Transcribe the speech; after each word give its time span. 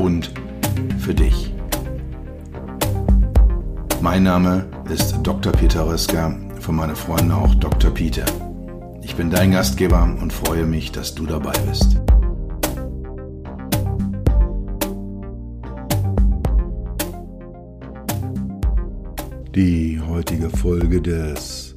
und 0.00 0.32
für 0.98 1.14
dich. 1.14 1.52
Mein 4.00 4.22
Name 4.22 4.66
ist 4.90 5.18
Dr. 5.22 5.52
Peter 5.52 5.86
Röska, 5.86 6.34
von 6.58 6.74
meinen 6.74 6.96
Freunden 6.96 7.32
auch 7.32 7.54
Dr. 7.56 7.90
Peter. 7.90 8.24
Ich 9.02 9.14
bin 9.14 9.30
dein 9.30 9.52
Gastgeber 9.52 10.02
und 10.02 10.32
freue 10.32 10.64
mich, 10.64 10.90
dass 10.90 11.14
du 11.14 11.26
dabei 11.26 11.52
bist. 11.68 12.00
Die 19.54 20.00
heutige 20.00 20.48
Folge 20.48 21.02
des 21.02 21.76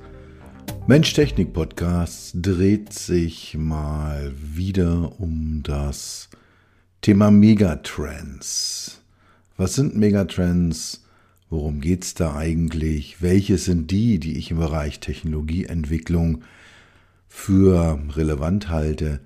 Mensch-Technik-Podcasts 0.87 2.31
dreht 2.35 2.93
sich 2.93 3.57
mal 3.57 4.31
wieder 4.37 5.19
um 5.19 5.61
das 5.63 6.29
Thema 7.03 7.31
Megatrends. 7.31 9.01
Was 9.57 9.75
sind 9.75 9.97
Megatrends? 9.97 11.03
Worum 11.49 11.81
geht 11.81 12.05
es 12.05 12.13
da 12.13 12.33
eigentlich? 12.37 13.21
Welche 13.21 13.57
sind 13.57 13.91
die, 13.91 14.19
die 14.19 14.37
ich 14.37 14.51
im 14.51 14.57
Bereich 14.59 15.01
Technologieentwicklung 15.01 16.43
für 17.27 17.99
relevant 18.15 18.69
halte? 18.69 19.19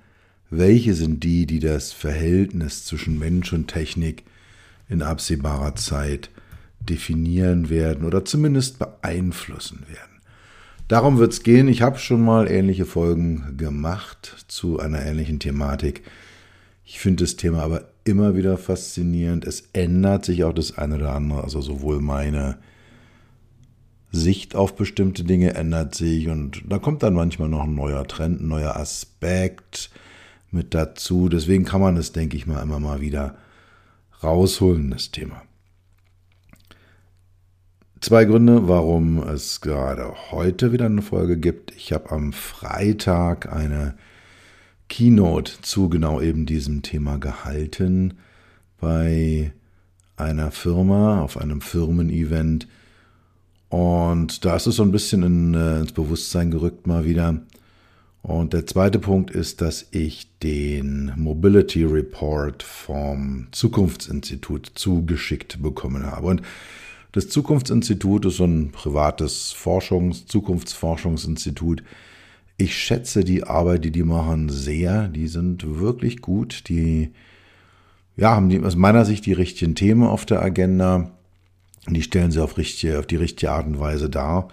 Welche 0.50 0.96
sind 0.96 1.24
die, 1.24 1.46
die 1.46 1.60
das 1.60 1.94
Verhältnis 1.94 2.84
zwischen 2.86 3.20
Mensch 3.20 3.54
und 3.54 3.68
Technik 3.68 4.24
in 4.90 5.04
absehbarer 5.04 5.76
Zeit 5.76 6.32
definieren 6.80 7.70
werden 7.70 8.06
oder 8.06 8.26
zumindest 8.26 8.80
beeinflussen 8.80 9.84
werden? 9.88 10.20
Darum 10.88 11.20
wird 11.20 11.34
es 11.34 11.44
gehen. 11.44 11.68
Ich 11.68 11.84
habe 11.84 12.00
schon 12.00 12.26
mal 12.26 12.50
ähnliche 12.50 12.86
Folgen 12.86 13.56
gemacht 13.56 14.46
zu 14.48 14.80
einer 14.80 15.06
ähnlichen 15.06 15.40
Thematik. 15.40 16.02
Ich 16.90 17.00
finde 17.00 17.26
das 17.26 17.36
Thema 17.36 17.64
aber 17.64 17.84
immer 18.06 18.38
wieder 18.38 18.58
faszinierend. 18.58 19.44
Es 19.44 19.68
ändert 19.74 20.24
sich 20.24 20.46
auch 20.46 20.54
das 20.54 20.78
eine 20.78 20.96
oder 20.96 21.14
andere, 21.14 21.44
also 21.44 21.60
sowohl 21.60 22.00
meine 22.00 22.60
Sicht 24.10 24.56
auf 24.56 24.78
bestimmte 24.78 25.26
Dinge 25.26 25.54
ändert 25.54 25.96
sich 25.96 26.30
und 26.30 26.64
da 26.66 26.80
kommt 26.80 27.04
dann 27.04 27.14
manchmal 27.14 27.50
noch 27.50 27.66
ein 27.66 27.76
neuer 27.76 28.08
Trend, 28.08 28.40
ein 28.40 28.48
neuer 28.48 28.78
Aspekt 28.78 29.90
mit 30.50 30.74
dazu. 30.74 31.28
Deswegen 31.28 31.66
kann 31.66 31.82
man 31.82 31.98
das, 31.98 32.14
denke 32.14 32.38
ich 32.38 32.48
mal, 32.48 32.62
immer 32.62 32.80
mal 32.80 33.02
wieder 33.02 33.36
rausholen, 34.24 34.90
das 34.92 35.12
Thema. 35.12 35.42
Zwei 38.00 38.24
Gründe, 38.24 38.70
warum 38.70 39.22
es 39.24 39.60
gerade 39.60 40.14
heute 40.32 40.72
wieder 40.72 40.86
eine 40.86 41.02
Folge 41.02 41.36
gibt. 41.36 41.76
Ich 41.76 41.92
habe 41.92 42.12
am 42.12 42.32
Freitag 42.32 43.52
eine 43.52 43.96
Keynote 44.90 45.62
zu 45.62 45.90
genau 45.90 46.22
eben 46.22 46.46
diesem 46.46 46.82
Thema 46.82 47.18
gehalten 47.18 48.18
bei 48.80 49.52
einer 50.16 50.52
Firma, 50.52 51.22
auf 51.22 51.38
einem 51.38 51.62
Firmen-Event. 51.62 52.68
Und 53.70 54.46
da 54.46 54.56
ist 54.56 54.68
es 54.68 54.78
so 54.78 54.84
ein 54.84 54.92
bisschen 54.92 55.24
in, 55.24 55.54
äh, 55.54 55.80
ins 55.82 55.92
Bewusstsein 55.92 56.52
gerückt 56.52 56.88
mal 56.88 57.06
wieder. 57.06 57.42
Und 58.24 58.54
der 58.54 58.66
zweite 58.66 59.00
Punkt 59.00 59.32
ist, 59.32 59.62
dass 59.62 59.88
ich 59.92 60.28
den 60.40 61.14
Mobility 61.16 61.84
Report 61.84 62.62
vom 62.62 63.48
Zukunftsinstitut 63.52 64.72
zugeschickt 64.76 65.62
bekommen 65.62 66.06
habe. 66.06 66.28
Und 66.28 66.42
das 67.14 67.30
Zukunftsinstitut 67.30 68.26
ist 68.26 68.38
so 68.38 68.46
ein 68.46 68.72
privates 68.72 69.54
Forschungs-, 69.54 70.26
Zukunftsforschungsinstitut, 70.28 71.84
ich 72.58 72.76
schätze 72.76 73.24
die 73.24 73.44
Arbeit, 73.44 73.86
die 73.86 73.92
die 73.92 74.04
machen, 74.04 74.50
sehr. 74.50 75.08
Die 75.08 75.28
sind 75.28 75.80
wirklich 75.80 76.22
gut. 76.22 76.68
Die 76.70 77.12
ja, 78.16 78.32
haben 78.36 78.50
die, 78.50 78.60
aus 78.60 78.76
meiner 78.76 79.06
Sicht 79.06 79.26
die 79.28 79.34
richtigen 79.34 79.76
Themen 79.76 80.04
auf 80.04 80.26
der 80.26 80.42
Agenda. 80.42 81.12
Die 81.88 82.02
stellen 82.02 82.32
sie 82.32 82.44
auf, 82.44 82.58
richtige, 82.58 82.98
auf 82.98 83.06
die 83.06 83.16
richtige 83.16 83.52
Art 83.52 83.68
und 83.68 83.80
Weise 83.80 84.10
dar. 84.10 84.50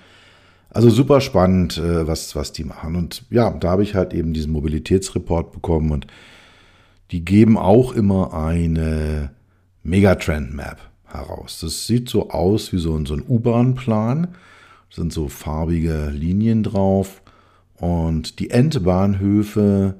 Also 0.68 0.90
super 0.90 1.20
spannend, 1.20 1.78
äh, 1.78 2.06
was, 2.06 2.36
was 2.36 2.52
die 2.52 2.64
machen. 2.64 2.94
Und 2.94 3.24
ja, 3.30 3.50
da 3.50 3.70
habe 3.70 3.82
ich 3.82 3.94
halt 3.94 4.12
eben 4.12 4.34
diesen 4.34 4.52
Mobilitätsreport 4.52 5.52
bekommen 5.52 5.90
und 5.90 6.06
die 7.10 7.24
geben 7.24 7.56
auch 7.56 7.92
immer 7.92 8.34
eine 8.34 9.30
Megatrend 9.82 10.52
Map 10.54 10.78
heraus. 11.06 11.60
Das 11.60 11.86
sieht 11.86 12.08
so 12.08 12.30
aus 12.30 12.72
wie 12.72 12.78
so, 12.78 13.02
so 13.06 13.14
ein 13.14 13.24
U-Bahn-Plan. 13.26 14.28
sind 14.90 15.12
so 15.12 15.28
farbige 15.28 16.10
Linien 16.10 16.62
drauf. 16.62 17.22
Und 17.84 18.38
die 18.38 18.48
Endbahnhöfe 18.48 19.96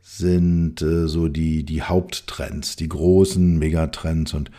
sind 0.00 0.82
äh, 0.82 1.06
so 1.06 1.28
die, 1.28 1.62
die 1.62 1.82
Haupttrends, 1.82 2.74
die 2.74 2.88
großen 2.88 3.60
Megatrends. 3.60 4.34
Und 4.34 4.50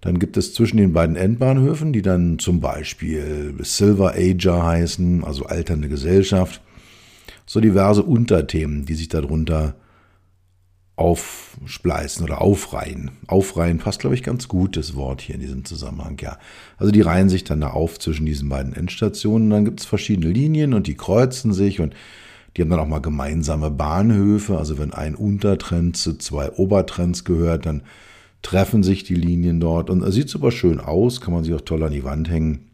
dann 0.00 0.18
gibt 0.18 0.36
es 0.36 0.52
zwischen 0.52 0.78
den 0.78 0.92
beiden 0.92 1.14
Endbahnhöfen, 1.14 1.92
die 1.92 2.02
dann 2.02 2.40
zum 2.40 2.58
Beispiel 2.58 3.54
Silver 3.60 4.14
Ager 4.16 4.66
heißen, 4.66 5.22
also 5.22 5.46
alternde 5.46 5.88
Gesellschaft, 5.88 6.60
so 7.46 7.60
diverse 7.60 8.02
Unterthemen, 8.02 8.84
die 8.84 8.94
sich 8.94 9.06
darunter 9.06 9.76
aufspleißen 10.96 12.24
oder 12.24 12.40
aufreihen. 12.40 13.10
Aufreihen 13.26 13.78
passt, 13.78 14.00
glaube 14.00 14.14
ich, 14.14 14.22
ganz 14.22 14.48
gut, 14.48 14.78
das 14.78 14.96
Wort 14.96 15.20
hier 15.20 15.34
in 15.34 15.42
diesem 15.42 15.64
Zusammenhang, 15.66 16.18
ja. 16.22 16.38
Also 16.78 16.90
die 16.90 17.02
reihen 17.02 17.28
sich 17.28 17.44
dann 17.44 17.60
da 17.60 17.70
auf 17.70 17.98
zwischen 17.98 18.24
diesen 18.24 18.48
beiden 18.48 18.72
Endstationen. 18.72 19.50
Dann 19.50 19.66
gibt 19.66 19.80
es 19.80 19.86
verschiedene 19.86 20.32
Linien 20.32 20.72
und 20.72 20.86
die 20.86 20.96
kreuzen 20.96 21.52
sich 21.52 21.80
und 21.80 21.94
die 22.56 22.62
haben 22.62 22.70
dann 22.70 22.80
auch 22.80 22.88
mal 22.88 23.00
gemeinsame 23.00 23.70
Bahnhöfe. 23.70 24.56
Also 24.56 24.78
wenn 24.78 24.94
ein 24.94 25.14
Untertrend 25.14 25.98
zu 25.98 26.16
zwei 26.16 26.50
Obertrends 26.52 27.24
gehört, 27.24 27.66
dann 27.66 27.82
treffen 28.40 28.82
sich 28.82 29.04
die 29.04 29.14
Linien 29.14 29.60
dort 29.60 29.90
und 29.90 30.02
es 30.02 30.14
sieht 30.14 30.30
super 30.30 30.50
schön 30.50 30.80
aus, 30.80 31.20
kann 31.20 31.34
man 31.34 31.44
sich 31.44 31.52
auch 31.52 31.60
toll 31.60 31.82
an 31.82 31.92
die 31.92 32.04
Wand 32.04 32.30
hängen. 32.30 32.70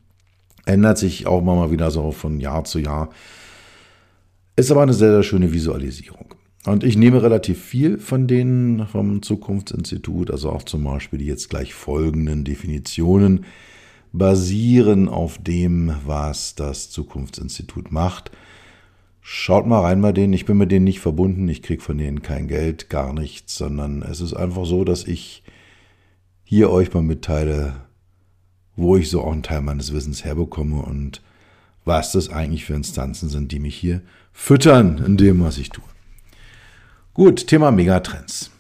Ändert 0.65 0.99
sich 0.99 1.27
auch 1.27 1.43
mal 1.43 1.73
wieder 1.73 1.91
so 1.91 2.13
von 2.13 2.39
Jahr 2.39 2.63
zu 2.63 2.79
Jahr. 2.79 3.11
Ist 4.55 4.71
aber 4.71 4.83
eine 4.83 4.93
sehr, 4.93 5.11
sehr 5.11 5.23
schöne 5.25 5.53
Visualisierung. 5.53 6.37
Und 6.65 6.85
ich 6.85 6.97
nehme 6.97 7.23
relativ 7.23 7.61
viel 7.61 7.99
von 7.99 8.29
denen 8.29 8.87
vom 8.87 9.23
Zukunftsinstitut, 9.23 10.31
also 10.31 10.51
auch 10.51 10.63
zum 10.63 10.85
Beispiel 10.85 11.19
die 11.19 11.27
jetzt 11.27 11.51
gleich 11.51 11.75
folgenden 11.75 12.45
Definitionen 12.45 13.45
basieren 14.13 15.09
auf 15.09 15.39
dem, 15.39 15.95
was 16.07 16.55
das 16.55 16.91
Zukunftsinstitut 16.91 17.91
macht. 17.91 18.31
Schaut 19.23 19.67
mal 19.67 19.81
rein 19.81 20.01
bei 20.03 20.13
denen. 20.13 20.33
Ich 20.33 20.45
bin 20.45 20.57
mit 20.57 20.71
denen 20.71 20.85
nicht 20.85 21.01
verbunden. 21.01 21.49
Ich 21.49 21.63
kriege 21.63 21.83
von 21.83 21.99
denen 21.99 22.23
kein 22.23 22.47
Geld, 22.47 22.91
gar 22.91 23.13
nichts, 23.13 23.57
sondern 23.57 24.03
es 24.03 24.21
ist 24.21 24.35
einfach 24.35 24.67
so, 24.67 24.85
dass 24.85 25.05
ich 25.05 25.43
hier 26.45 26.71
euch 26.71 26.93
mal 26.93 27.03
mitteile, 27.03 27.75
wo 28.77 28.97
ich 28.97 29.11
so 29.11 29.23
auch 29.23 29.33
einen 29.33 29.43
Teil 29.43 29.63
meines 29.63 29.93
Wissens 29.93 30.25
herbekomme 30.25 30.83
und 30.83 31.23
was 31.85 32.13
das 32.13 32.31
eigentlich 32.31 32.65
für 32.65 32.75
Instanzen 32.75 33.29
sind, 33.29 33.51
die 33.51 33.59
mich 33.59 33.75
hier 33.75 34.03
füttern 34.33 35.03
in 35.05 35.17
dem, 35.17 35.43
was 35.43 35.59
ich 35.59 35.71
tue. 35.71 35.85
Gut, 37.15 37.47
Thema 37.47 37.71
Megatrends. 37.73 38.51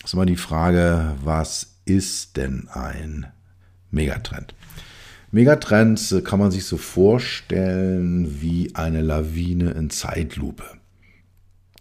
Das 0.00 0.10
ist 0.10 0.14
immer 0.14 0.26
die 0.26 0.36
Frage, 0.36 1.16
was 1.24 1.78
ist 1.86 2.36
denn 2.36 2.68
ein 2.72 3.26
Megatrend? 3.90 4.54
Megatrends 5.32 6.14
kann 6.22 6.38
man 6.38 6.52
sich 6.52 6.66
so 6.66 6.76
vorstellen 6.76 8.40
wie 8.40 8.72
eine 8.76 9.02
Lawine 9.02 9.72
in 9.72 9.90
Zeitlupe. 9.90 10.62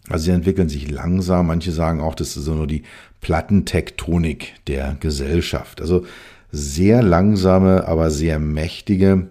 Also 0.10 0.26
sie 0.26 0.32
entwickeln 0.32 0.68
sich 0.68 0.90
langsam. 0.90 1.46
Manche 1.46 1.72
sagen 1.72 2.02
auch, 2.02 2.16
das 2.16 2.36
ist 2.36 2.46
so 2.46 2.56
nur 2.56 2.66
die 2.66 2.82
Plattentektonik 3.22 4.56
der 4.66 4.98
Gesellschaft. 5.00 5.80
Also 5.80 6.08
sehr 6.52 7.04
langsame, 7.04 7.88
aber 7.88 8.10
sehr 8.10 8.40
mächtige 8.40 9.28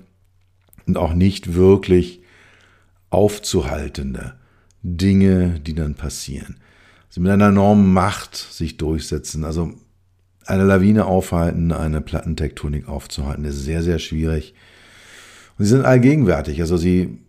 und 0.87 0.97
auch 0.97 1.13
nicht 1.13 1.55
wirklich 1.55 2.21
aufzuhaltende 3.11 4.35
Dinge, 4.85 5.59
die 5.59 5.75
dann 5.75 5.97
passieren 5.97 6.55
sie 7.15 7.21
mit 7.21 7.31
einer 7.31 7.49
enormen 7.51 7.93
Macht 7.93 8.35
sich 8.35 8.77
durchsetzen. 8.77 9.45
Also 9.45 9.73
eine 10.47 10.65
Lawine 10.65 11.05
aufhalten, 11.05 11.71
eine 11.71 12.01
Plattentektonik 12.01 12.89
aufzuhalten, 12.89 13.45
ist 13.45 13.63
sehr, 13.63 13.85
sehr 13.85 14.01
schwierig. 14.01 14.53
Und 15.57 15.65
sie 15.65 15.71
sind 15.71 15.85
allgegenwärtig. 15.85 16.61
Also 16.61 16.77
sie 16.77 17.21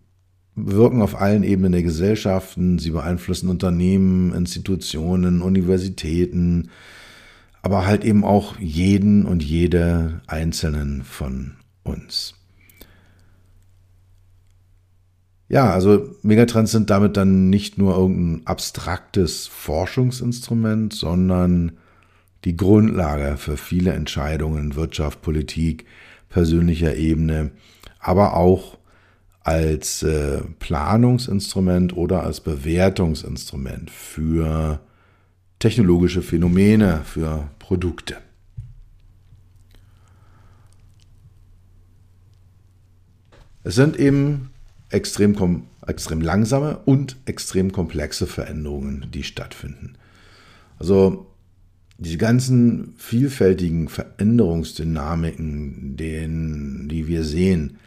wirken 0.56 1.02
auf 1.02 1.20
allen 1.20 1.44
Ebenen 1.44 1.70
der 1.70 1.84
Gesellschaften, 1.84 2.80
sie 2.80 2.90
beeinflussen 2.90 3.48
Unternehmen, 3.48 4.34
Institutionen, 4.34 5.40
Universitäten, 5.40 6.70
aber 7.62 7.86
halt 7.86 8.04
eben 8.04 8.24
auch 8.24 8.58
jeden 8.58 9.24
und 9.24 9.44
jede 9.44 10.20
einzelnen 10.26 11.04
von 11.04 11.52
uns. 11.84 12.34
Ja, 15.48 15.70
also 15.70 16.10
Megatrends 16.22 16.72
sind 16.72 16.90
damit 16.90 17.16
dann 17.16 17.50
nicht 17.50 17.78
nur 17.78 17.96
irgendein 17.96 18.46
abstraktes 18.46 19.46
Forschungsinstrument, 19.46 20.92
sondern 20.92 21.72
die 22.44 22.56
Grundlage 22.56 23.36
für 23.36 23.56
viele 23.56 23.92
Entscheidungen 23.92 24.58
in 24.58 24.76
Wirtschaft, 24.76 25.22
Politik, 25.22 25.86
persönlicher 26.28 26.96
Ebene, 26.96 27.52
aber 28.00 28.36
auch 28.36 28.78
als 29.40 30.02
äh, 30.02 30.42
Planungsinstrument 30.58 31.96
oder 31.96 32.24
als 32.24 32.40
Bewertungsinstrument 32.40 33.90
für 33.90 34.80
technologische 35.60 36.22
Phänomene, 36.22 37.02
für 37.04 37.48
Produkte. 37.60 38.16
Es 43.62 43.76
sind 43.76 43.96
eben 43.96 44.50
extrem, 44.90 45.64
extrem 45.86 46.20
langsame 46.20 46.78
und 46.84 47.16
extrem 47.26 47.72
komplexe 47.72 48.26
Veränderungen, 48.26 49.06
die 49.12 49.22
stattfinden. 49.22 49.94
Also 50.78 51.26
diese 51.98 52.18
ganzen 52.18 52.94
vielfältigen 52.98 53.88
Veränderungsdynamiken, 53.88 55.96
den, 55.96 56.88
die 56.88 57.08
wir 57.08 57.24
sehen, 57.24 57.78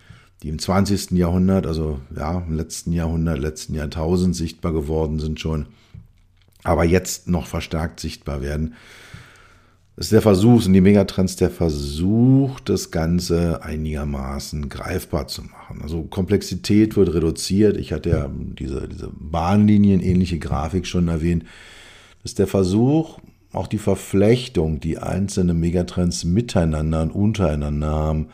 die 0.42 0.50
im 0.50 0.58
20. 0.58 1.12
Jahrhundert, 1.12 1.68
also 1.68 2.02
ja, 2.16 2.40
im 2.40 2.56
letzten 2.56 2.92
Jahrhundert, 2.92 3.38
letzten 3.40 3.76
Jahrtausend 3.76 4.36
sichtbar 4.36 4.74
geworden 4.74 5.20
sind 5.20 5.40
schon, 5.40 5.68
aber 6.64 6.86
jetzt 6.86 7.28
noch 7.28 7.46
verstärkt 7.46 8.00
sichtbar 8.00 8.42
werden, 8.42 8.74
ist 10.00 10.14
der 10.14 10.22
Versuch, 10.22 10.62
sind 10.62 10.72
die 10.72 10.80
Megatrends 10.80 11.36
der 11.36 11.50
Versuch, 11.50 12.62
das 12.62 12.90
Ganze 12.90 13.64
einigermaßen 13.64 14.70
greifbar 14.70 15.28
zu 15.28 15.44
machen. 15.44 15.82
Also 15.82 16.04
Komplexität 16.04 16.96
wird 16.96 17.14
reduziert. 17.14 17.76
Ich 17.76 17.92
hatte 17.92 18.10
ja 18.12 18.30
diese, 18.34 18.88
diese 18.88 19.12
Bahnlinien 19.14 20.00
ähnliche 20.00 20.40
Grafik 20.40 20.88
schon 20.88 21.10
erwähnt. 21.10 21.44
Das 22.24 22.32
ist 22.32 22.40
der 22.40 22.48
Versuch, 22.48 23.20
auch 23.52 23.68
die 23.68 23.78
Verflechtung, 23.78 24.80
die 24.80 25.00
einzelne 25.00 25.54
Megatrends 25.54 26.24
miteinander 26.24 27.02
und 27.02 27.12
untereinander 27.12 27.90
haben, 27.90 28.28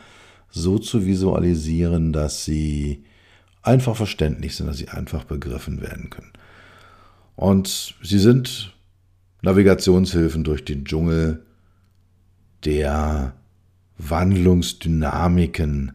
so 0.50 0.78
zu 0.78 1.04
visualisieren, 1.04 2.12
dass 2.12 2.44
sie 2.44 3.02
einfach 3.62 3.96
verständlich 3.96 4.54
sind, 4.54 4.68
dass 4.68 4.78
sie 4.78 4.88
einfach 4.88 5.24
begriffen 5.24 5.80
werden 5.80 6.10
können. 6.10 6.32
Und 7.34 7.96
sie 8.04 8.20
sind 8.20 8.72
Navigationshilfen 9.42 10.44
durch 10.44 10.64
den 10.64 10.84
Dschungel 10.84 11.45
der 12.66 13.32
Wandlungsdynamiken, 13.96 15.92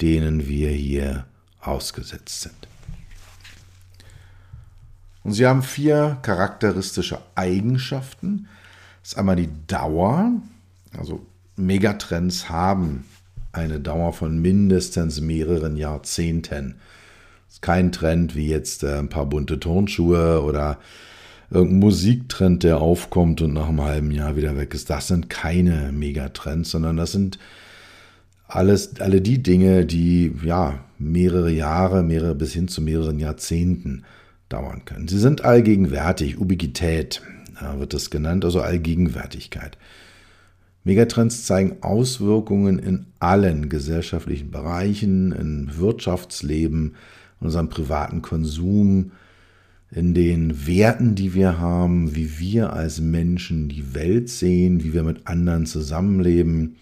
denen 0.00 0.46
wir 0.46 0.70
hier 0.70 1.26
ausgesetzt 1.60 2.42
sind. 2.42 2.54
Und 5.24 5.32
sie 5.32 5.46
haben 5.46 5.62
vier 5.62 6.18
charakteristische 6.22 7.18
Eigenschaften. 7.34 8.46
Das 9.02 9.12
ist 9.12 9.18
einmal 9.18 9.36
die 9.36 9.50
Dauer. 9.66 10.32
Also 10.96 11.26
Megatrends 11.56 12.48
haben 12.48 13.04
eine 13.52 13.80
Dauer 13.80 14.12
von 14.12 14.40
mindestens 14.40 15.20
mehreren 15.20 15.76
Jahrzehnten. 15.76 16.76
Das 17.46 17.54
ist 17.56 17.62
kein 17.62 17.92
Trend 17.92 18.34
wie 18.34 18.48
jetzt 18.48 18.82
äh, 18.82 18.98
ein 18.98 19.08
paar 19.08 19.26
bunte 19.26 19.58
Turnschuhe 19.58 20.42
oder 20.42 20.78
irgendein 21.50 21.80
Musiktrend, 21.80 22.62
der 22.62 22.78
aufkommt 22.78 23.42
und 23.42 23.52
nach 23.52 23.68
einem 23.68 23.82
halben 23.82 24.10
Jahr 24.10 24.36
wieder 24.36 24.56
weg 24.56 24.74
ist. 24.74 24.90
Das 24.90 25.08
sind 25.08 25.28
keine 25.30 25.92
Megatrends, 25.92 26.70
sondern 26.70 26.96
das 26.96 27.12
sind 27.12 27.38
alles, 28.46 29.00
alle 29.00 29.20
die 29.20 29.42
Dinge, 29.42 29.86
die 29.86 30.32
ja 30.44 30.84
mehrere 30.98 31.50
Jahre, 31.50 32.02
mehrere 32.02 32.34
bis 32.34 32.52
hin 32.52 32.68
zu 32.68 32.82
mehreren 32.82 33.18
Jahrzehnten 33.18 34.04
dauern 34.48 34.84
können. 34.84 35.08
Sie 35.08 35.18
sind 35.18 35.44
allgegenwärtig, 35.44 36.38
Ubiquität 36.38 37.22
wird 37.76 37.94
das 37.94 38.10
genannt, 38.10 38.44
also 38.44 38.60
Allgegenwärtigkeit. 38.60 39.78
Megatrends 40.82 41.46
zeigen 41.46 41.78
Auswirkungen 41.82 42.78
in 42.78 43.06
allen 43.18 43.68
gesellschaftlichen 43.68 44.50
Bereichen, 44.50 45.32
im 45.32 45.78
Wirtschaftsleben, 45.78 46.96
in 47.40 47.46
unserem 47.46 47.68
privaten 47.70 48.22
Konsum, 48.22 49.12
in 49.94 50.12
den 50.12 50.66
Werten, 50.66 51.14
die 51.14 51.34
wir 51.34 51.58
haben, 51.58 52.16
wie 52.16 52.38
wir 52.38 52.72
als 52.72 53.00
Menschen 53.00 53.68
die 53.68 53.94
Welt 53.94 54.28
sehen, 54.28 54.82
wie 54.82 54.92
wir 54.92 55.04
mit 55.04 55.26
anderen 55.26 55.66
zusammenleben. 55.66 56.76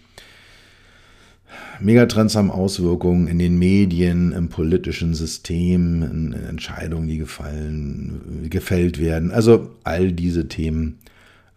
Megatrends 1.79 2.35
haben 2.35 2.49
Auswirkungen 2.49 3.27
in 3.27 3.37
den 3.37 3.59
Medien, 3.59 4.31
im 4.31 4.49
politischen 4.49 5.13
System, 5.13 6.01
in 6.01 6.33
Entscheidungen, 6.33 7.07
die 7.07 7.19
gefallen, 7.19 8.47
gefällt 8.49 8.99
werden. 8.99 9.31
Also 9.31 9.75
all 9.83 10.11
diese 10.11 10.47
Themen 10.47 10.97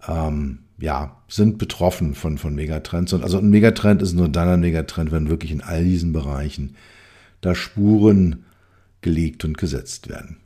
ähm, 0.06 0.58
ja, 0.78 1.16
sind 1.28 1.56
betroffen 1.56 2.14
von, 2.14 2.36
von 2.36 2.54
Megatrends. 2.54 3.14
Und 3.14 3.22
also 3.22 3.38
ein 3.38 3.48
Megatrend 3.48 4.02
ist 4.02 4.12
nur 4.12 4.28
dann 4.28 4.48
ein 4.48 4.60
Megatrend, 4.60 5.10
wenn 5.10 5.30
wirklich 5.30 5.52
in 5.52 5.62
all 5.62 5.84
diesen 5.84 6.12
Bereichen 6.12 6.76
da 7.40 7.54
Spuren 7.54 8.44
gelegt 9.00 9.44
und 9.46 9.56
gesetzt 9.56 10.10
werden. 10.10 10.36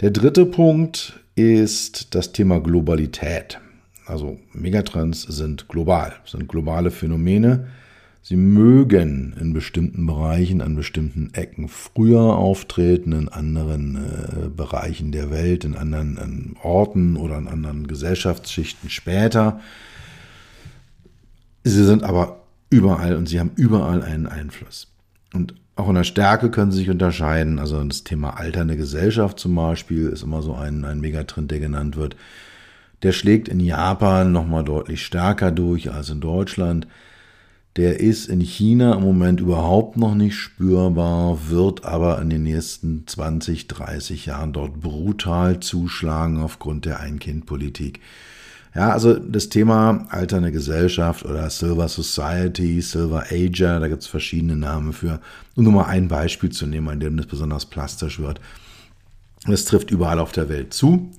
Der 0.00 0.10
dritte 0.10 0.44
Punkt 0.44 1.18
ist 1.36 2.14
das 2.14 2.32
Thema 2.32 2.60
Globalität. 2.60 3.58
Also 4.04 4.38
Megatrends 4.52 5.22
sind 5.22 5.68
global, 5.68 6.12
sind 6.26 6.48
globale 6.48 6.90
Phänomene. 6.90 7.68
Sie 8.20 8.36
mögen 8.36 9.34
in 9.40 9.54
bestimmten 9.54 10.04
Bereichen, 10.06 10.60
an 10.60 10.76
bestimmten 10.76 11.32
Ecken 11.32 11.68
früher 11.68 12.36
auftreten, 12.36 13.12
in 13.12 13.30
anderen 13.30 13.96
äh, 13.96 14.48
Bereichen 14.50 15.12
der 15.12 15.30
Welt, 15.30 15.64
in 15.64 15.74
anderen 15.74 16.18
in 16.18 16.56
Orten 16.62 17.16
oder 17.16 17.38
in 17.38 17.48
anderen 17.48 17.86
Gesellschaftsschichten 17.86 18.90
später. 18.90 19.60
Sie 21.64 21.84
sind 21.84 22.02
aber 22.02 22.42
überall 22.68 23.16
und 23.16 23.30
sie 23.30 23.40
haben 23.40 23.52
überall 23.56 24.02
einen 24.02 24.26
Einfluss. 24.26 24.88
Und 25.32 25.54
auch 25.76 25.90
in 25.90 25.94
der 25.94 26.04
Stärke 26.04 26.50
können 26.50 26.72
sie 26.72 26.78
sich 26.78 26.90
unterscheiden. 26.90 27.58
Also 27.58 27.82
das 27.84 28.02
Thema 28.02 28.38
alternde 28.38 28.76
Gesellschaft 28.76 29.38
zum 29.38 29.54
Beispiel 29.54 30.08
ist 30.08 30.22
immer 30.22 30.42
so 30.42 30.54
ein, 30.54 30.84
ein 30.84 31.00
Megatrend, 31.00 31.50
der 31.50 31.60
genannt 31.60 31.96
wird. 31.96 32.16
Der 33.02 33.12
schlägt 33.12 33.48
in 33.48 33.60
Japan 33.60 34.32
nochmal 34.32 34.64
deutlich 34.64 35.04
stärker 35.04 35.52
durch 35.52 35.92
als 35.92 36.08
in 36.08 36.20
Deutschland. 36.20 36.88
Der 37.76 38.00
ist 38.00 38.26
in 38.30 38.40
China 38.40 38.94
im 38.94 39.02
Moment 39.02 39.40
überhaupt 39.40 39.98
noch 39.98 40.14
nicht 40.14 40.36
spürbar, 40.36 41.50
wird 41.50 41.84
aber 41.84 42.22
in 42.22 42.30
den 42.30 42.42
nächsten 42.42 43.06
20, 43.06 43.68
30 43.68 44.24
Jahren 44.24 44.54
dort 44.54 44.80
brutal 44.80 45.60
zuschlagen 45.60 46.40
aufgrund 46.40 46.86
der 46.86 47.00
Ein-Kind-Politik. 47.00 48.00
Ja, 48.76 48.90
also 48.90 49.14
das 49.14 49.48
Thema 49.48 50.06
alternde 50.10 50.52
Gesellschaft 50.52 51.24
oder 51.24 51.48
Silver 51.48 51.88
Society, 51.88 52.82
Silver 52.82 53.24
Ager, 53.30 53.80
da 53.80 53.88
gibt 53.88 54.02
es 54.02 54.06
verschiedene 54.06 54.54
Namen 54.54 54.92
für. 54.92 55.18
Um 55.54 55.64
nur 55.64 55.72
mal 55.72 55.86
ein 55.86 56.08
Beispiel 56.08 56.50
zu 56.50 56.66
nehmen, 56.66 56.90
an 56.90 57.00
dem 57.00 57.16
das 57.16 57.24
besonders 57.24 57.64
plastisch 57.64 58.18
wird. 58.18 58.38
Das 59.46 59.64
trifft 59.64 59.90
überall 59.90 60.18
auf 60.18 60.32
der 60.32 60.50
Welt 60.50 60.74
zu. 60.74 61.10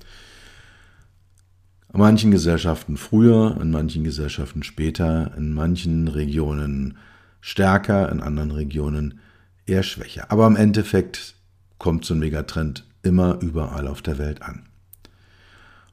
In 1.92 1.98
manchen 1.98 2.30
Gesellschaften 2.30 2.96
früher, 2.96 3.58
in 3.60 3.72
manchen 3.72 4.04
Gesellschaften 4.04 4.62
später, 4.62 5.32
in 5.36 5.52
manchen 5.52 6.06
Regionen 6.06 6.96
stärker, 7.40 8.12
in 8.12 8.20
anderen 8.20 8.52
Regionen 8.52 9.18
eher 9.66 9.82
schwächer. 9.82 10.30
Aber 10.30 10.46
im 10.46 10.54
Endeffekt 10.54 11.34
kommt 11.78 12.04
so 12.04 12.14
ein 12.14 12.20
Megatrend 12.20 12.84
immer 13.02 13.40
überall 13.40 13.88
auf 13.88 14.00
der 14.00 14.18
Welt 14.18 14.42
an. 14.42 14.67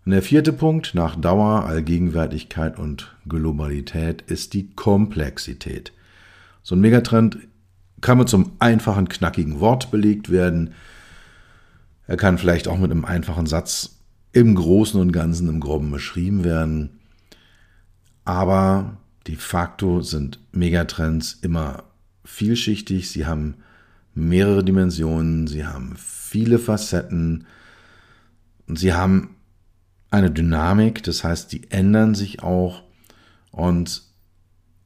Und 0.06 0.12
der 0.12 0.22
vierte 0.22 0.54
Punkt 0.54 0.94
nach 0.94 1.16
Dauer, 1.16 1.66
Allgegenwärtigkeit 1.66 2.78
und 2.78 3.16
Globalität 3.28 4.22
ist 4.22 4.54
die 4.54 4.70
Komplexität. 4.76 5.94
So 6.62 6.76
ein 6.76 6.82
Megatrend 6.82 7.40
kann 8.02 8.20
mit 8.20 8.32
einem 8.32 8.52
einfachen, 8.60 9.10
knackigen 9.10 9.60
Wort 9.60 9.90
belegt 9.90 10.30
werden. 10.30 10.74
Er 12.06 12.18
kann 12.18 12.38
vielleicht 12.38 12.68
auch 12.68 12.78
mit 12.78 12.92
einem 12.92 13.04
einfachen 13.04 13.48
Satz 13.48 13.98
im 14.32 14.54
Großen 14.54 15.02
und 15.02 15.12
Ganzen, 15.12 15.50
im 15.50 15.60
Groben 15.60 15.90
beschrieben 15.90 16.44
werden. 16.44 17.00
Aber 18.26 18.98
de 19.26 19.38
facto 19.38 20.02
sind 20.02 20.40
Megatrends 20.52 21.40
immer 21.42 21.84
vielschichtig. 22.24 23.10
Sie 23.10 23.26
haben 23.26 23.56
mehrere 24.14 24.64
Dimensionen, 24.64 25.48
sie 25.48 25.66
haben 25.66 25.96
viele 25.98 26.60
Facetten 26.60 27.48
und 28.68 28.78
sie 28.78 28.94
haben 28.94 29.35
eine 30.12 30.32
Dynamik, 30.32 31.04
das 31.04 31.24
heißt, 31.24 31.52
die 31.52 31.72
ändern 31.72 32.16
sich 32.16 32.42
auch 32.42 32.84
und 33.52 34.04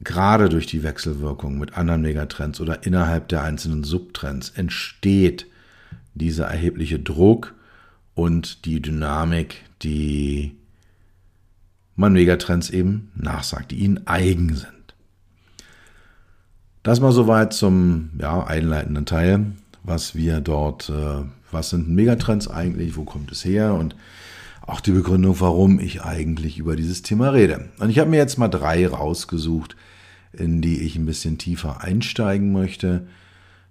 gerade 0.00 0.48
durch 0.48 0.66
die 0.66 0.82
Wechselwirkung 0.82 1.58
mit 1.58 1.76
anderen 1.76 2.02
Megatrends 2.02 2.60
oder 2.60 2.84
innerhalb 2.84 3.28
der 3.28 3.42
einzelnen 3.42 3.84
Subtrends 3.84 4.50
entsteht 4.50 5.46
dieser 6.14 6.46
erhebliche 6.46 6.98
Druck 6.98 7.54
und 8.14 8.64
die 8.64 8.80
Dynamik, 8.80 9.62
die 9.82 10.56
man 11.96 12.12
Megatrends 12.12 12.70
eben 12.70 13.12
nachsagt, 13.14 13.70
die 13.70 13.76
ihnen 13.76 14.06
eigen 14.06 14.54
sind. 14.54 14.94
Das 16.82 17.00
mal 17.00 17.12
soweit 17.12 17.52
zum 17.52 18.10
ja, 18.18 18.42
einleitenden 18.42 19.04
Teil, 19.04 19.52
was 19.82 20.14
wir 20.14 20.40
dort, 20.40 20.88
äh, 20.88 21.24
was 21.50 21.70
sind 21.70 21.90
Megatrends 21.90 22.48
eigentlich, 22.48 22.96
wo 22.96 23.04
kommt 23.04 23.30
es 23.32 23.44
her 23.44 23.74
und 23.74 23.94
auch 24.70 24.80
die 24.80 24.92
Begründung, 24.92 25.40
warum 25.40 25.80
ich 25.80 26.02
eigentlich 26.02 26.58
über 26.58 26.76
dieses 26.76 27.02
Thema 27.02 27.30
rede. 27.30 27.70
Und 27.78 27.90
ich 27.90 27.98
habe 27.98 28.10
mir 28.10 28.18
jetzt 28.18 28.38
mal 28.38 28.48
drei 28.48 28.86
rausgesucht, 28.86 29.76
in 30.32 30.62
die 30.62 30.80
ich 30.82 30.96
ein 30.96 31.06
bisschen 31.06 31.38
tiefer 31.38 31.82
einsteigen 31.82 32.52
möchte. 32.52 33.06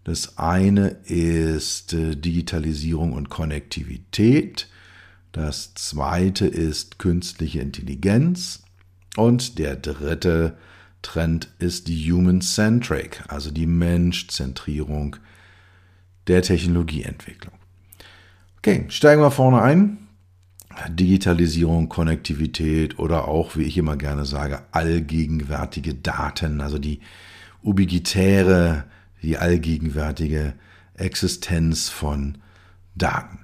Das 0.03 0.37
eine 0.37 0.97
ist 1.05 1.93
äh, 1.93 2.15
Digitalisierung 2.15 3.13
und 3.13 3.29
Konnektivität. 3.29 4.67
Das 5.31 5.73
zweite 5.75 6.47
ist 6.47 6.99
künstliche 6.99 7.61
Intelligenz. 7.61 8.63
Und 9.15 9.57
der 9.57 9.75
dritte 9.75 10.57
Trend 11.01 11.49
ist 11.59 11.87
die 11.87 12.11
Human-Centric, 12.11 13.23
also 13.27 13.51
die 13.51 13.67
Menschzentrierung 13.67 15.15
der 16.27 16.41
Technologieentwicklung. 16.41 17.53
Okay, 18.57 18.85
steigen 18.89 19.21
wir 19.21 19.31
vorne 19.31 19.61
ein. 19.61 20.08
Digitalisierung, 20.89 21.89
Konnektivität 21.89 22.99
oder 22.99 23.27
auch, 23.27 23.55
wie 23.55 23.63
ich 23.63 23.77
immer 23.77 23.97
gerne 23.97 24.25
sage, 24.25 24.61
allgegenwärtige 24.71 25.95
Daten, 25.95 26.61
also 26.61 26.77
die 26.77 26.99
ubiquitäre, 27.63 28.85
die 29.21 29.37
allgegenwärtige 29.37 30.53
Existenz 30.95 31.89
von 31.89 32.37
Daten. 32.95 33.39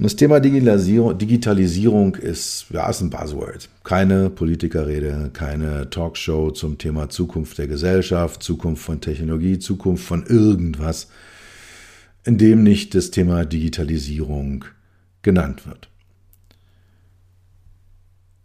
Das 0.00 0.16
Thema 0.16 0.40
Digitalisierung, 0.40 2.16
ist, 2.16 2.66
ja, 2.70 2.90
ist 2.90 3.00
ein 3.00 3.10
Buzzword. 3.10 3.68
Keine 3.84 4.28
Politikerrede, 4.28 5.30
keine 5.32 5.88
Talkshow 5.88 6.50
zum 6.50 6.78
Thema 6.78 7.08
Zukunft 7.08 7.58
der 7.58 7.68
Gesellschaft, 7.68 8.42
Zukunft 8.42 8.82
von 8.82 9.00
Technologie, 9.00 9.60
Zukunft 9.60 10.04
von 10.04 10.26
irgendwas, 10.26 11.08
in 12.24 12.38
dem 12.38 12.64
nicht 12.64 12.94
das 12.96 13.12
Thema 13.12 13.44
Digitalisierung 13.44 14.64
genannt 15.24 15.66
wird. 15.66 15.88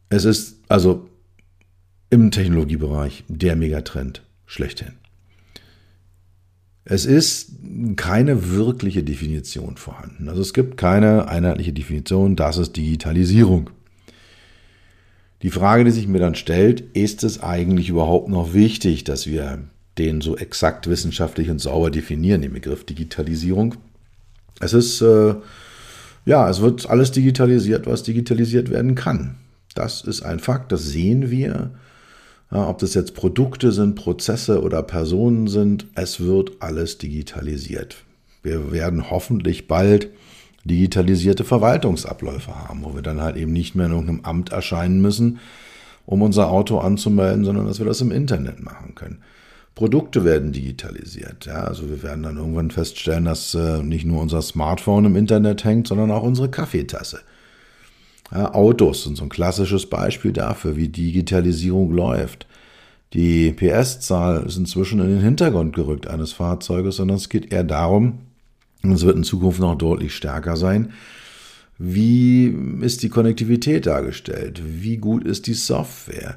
Es 0.09 0.25
ist 0.25 0.57
also 0.67 1.07
im 2.09 2.31
Technologiebereich 2.31 3.23
der 3.27 3.55
Megatrend 3.55 4.23
schlechthin. 4.47 4.93
Es 6.83 7.05
ist 7.05 7.51
keine 7.97 8.49
wirkliche 8.49 9.03
Definition 9.03 9.77
vorhanden. 9.77 10.27
Also 10.27 10.41
es 10.41 10.55
gibt 10.55 10.77
keine 10.77 11.27
einheitliche 11.27 11.71
Definition, 11.71 12.35
das 12.35 12.57
ist 12.57 12.75
Digitalisierung. 12.75 13.69
Die 15.43 15.51
Frage, 15.51 15.83
die 15.83 15.91
sich 15.91 16.07
mir 16.07 16.17
dann 16.17 16.33
stellt, 16.33 16.81
ist 16.95 17.23
es 17.23 17.43
eigentlich 17.43 17.89
überhaupt 17.89 18.29
noch 18.29 18.53
wichtig, 18.53 19.03
dass 19.03 19.27
wir 19.27 19.59
den 19.99 20.21
so 20.21 20.35
exakt 20.35 20.87
wissenschaftlich 20.87 21.51
und 21.51 21.59
sauber 21.59 21.91
definieren, 21.91 22.41
den 22.41 22.53
Begriff 22.53 22.85
Digitalisierung? 22.85 23.75
Es 24.59 24.73
ist, 24.73 25.01
äh, 25.01 25.35
ja, 26.25 26.49
es 26.49 26.61
wird 26.61 26.89
alles 26.89 27.11
digitalisiert, 27.11 27.87
was 27.87 28.03
digitalisiert 28.03 28.69
werden 28.69 28.95
kann. 28.95 29.35
Das 29.75 30.01
ist 30.01 30.21
ein 30.21 30.39
Fakt, 30.39 30.71
das 30.71 30.85
sehen 30.85 31.29
wir. 31.29 31.71
Ja, 32.51 32.67
ob 32.67 32.79
das 32.79 32.95
jetzt 32.95 33.13
Produkte 33.13 33.71
sind, 33.71 33.95
Prozesse 33.95 34.61
oder 34.61 34.81
Personen 34.81 35.47
sind, 35.47 35.85
es 35.95 36.19
wird 36.19 36.53
alles 36.61 36.97
digitalisiert. 36.97 37.97
Wir 38.41 38.71
werden 38.71 39.11
hoffentlich 39.11 39.67
bald 39.67 40.09
digitalisierte 40.63 41.43
Verwaltungsabläufe 41.43 42.53
haben, 42.55 42.83
wo 42.83 42.95
wir 42.95 43.01
dann 43.01 43.21
halt 43.21 43.37
eben 43.37 43.53
nicht 43.53 43.75
mehr 43.75 43.85
in 43.85 43.91
irgendeinem 43.91 44.25
Amt 44.25 44.51
erscheinen 44.51 45.01
müssen, 45.01 45.39
um 46.05 46.21
unser 46.21 46.49
Auto 46.49 46.79
anzumelden, 46.79 47.45
sondern 47.45 47.67
dass 47.67 47.79
wir 47.79 47.85
das 47.85 48.01
im 48.01 48.11
Internet 48.11 48.61
machen 48.63 48.95
können. 48.95 49.19
Produkte 49.79 50.25
werden 50.25 50.51
digitalisiert. 50.51 51.45
Ja, 51.45 51.63
also 51.63 51.89
wir 51.89 52.03
werden 52.03 52.23
dann 52.23 52.35
irgendwann 52.35 52.69
feststellen, 52.69 53.23
dass 53.23 53.55
äh, 53.55 53.81
nicht 53.81 54.05
nur 54.05 54.21
unser 54.21 54.41
Smartphone 54.41 55.05
im 55.05 55.15
Internet 55.15 55.63
hängt, 55.63 55.87
sondern 55.87 56.11
auch 56.11 56.23
unsere 56.23 56.49
Kaffeetasse. 56.49 57.21
Ja, 58.29 58.53
Autos 58.53 59.05
sind 59.05 59.15
so 59.15 59.23
ein 59.23 59.29
klassisches 59.29 59.85
Beispiel 59.85 60.33
dafür, 60.33 60.75
wie 60.75 60.89
Digitalisierung 60.89 61.93
läuft. 61.93 62.45
Die 63.13 63.53
PS-Zahl 63.53 64.43
ist 64.47 64.57
inzwischen 64.57 64.99
in 64.99 65.11
den 65.11 65.21
Hintergrund 65.21 65.73
gerückt 65.73 66.07
eines 66.07 66.33
Fahrzeuges, 66.33 66.97
sondern 66.97 67.15
es 67.15 67.29
geht 67.29 67.53
eher 67.53 67.63
darum, 67.63 68.19
und 68.83 68.91
es 68.91 69.05
wird 69.05 69.15
in 69.15 69.23
Zukunft 69.23 69.61
noch 69.61 69.75
deutlich 69.75 70.13
stärker 70.13 70.57
sein, 70.57 70.91
wie 71.77 72.53
ist 72.81 73.01
die 73.01 73.09
Konnektivität 73.09 73.85
dargestellt? 73.85 74.61
Wie 74.61 74.97
gut 74.97 75.23
ist 75.23 75.47
die 75.47 75.53
Software? 75.53 76.35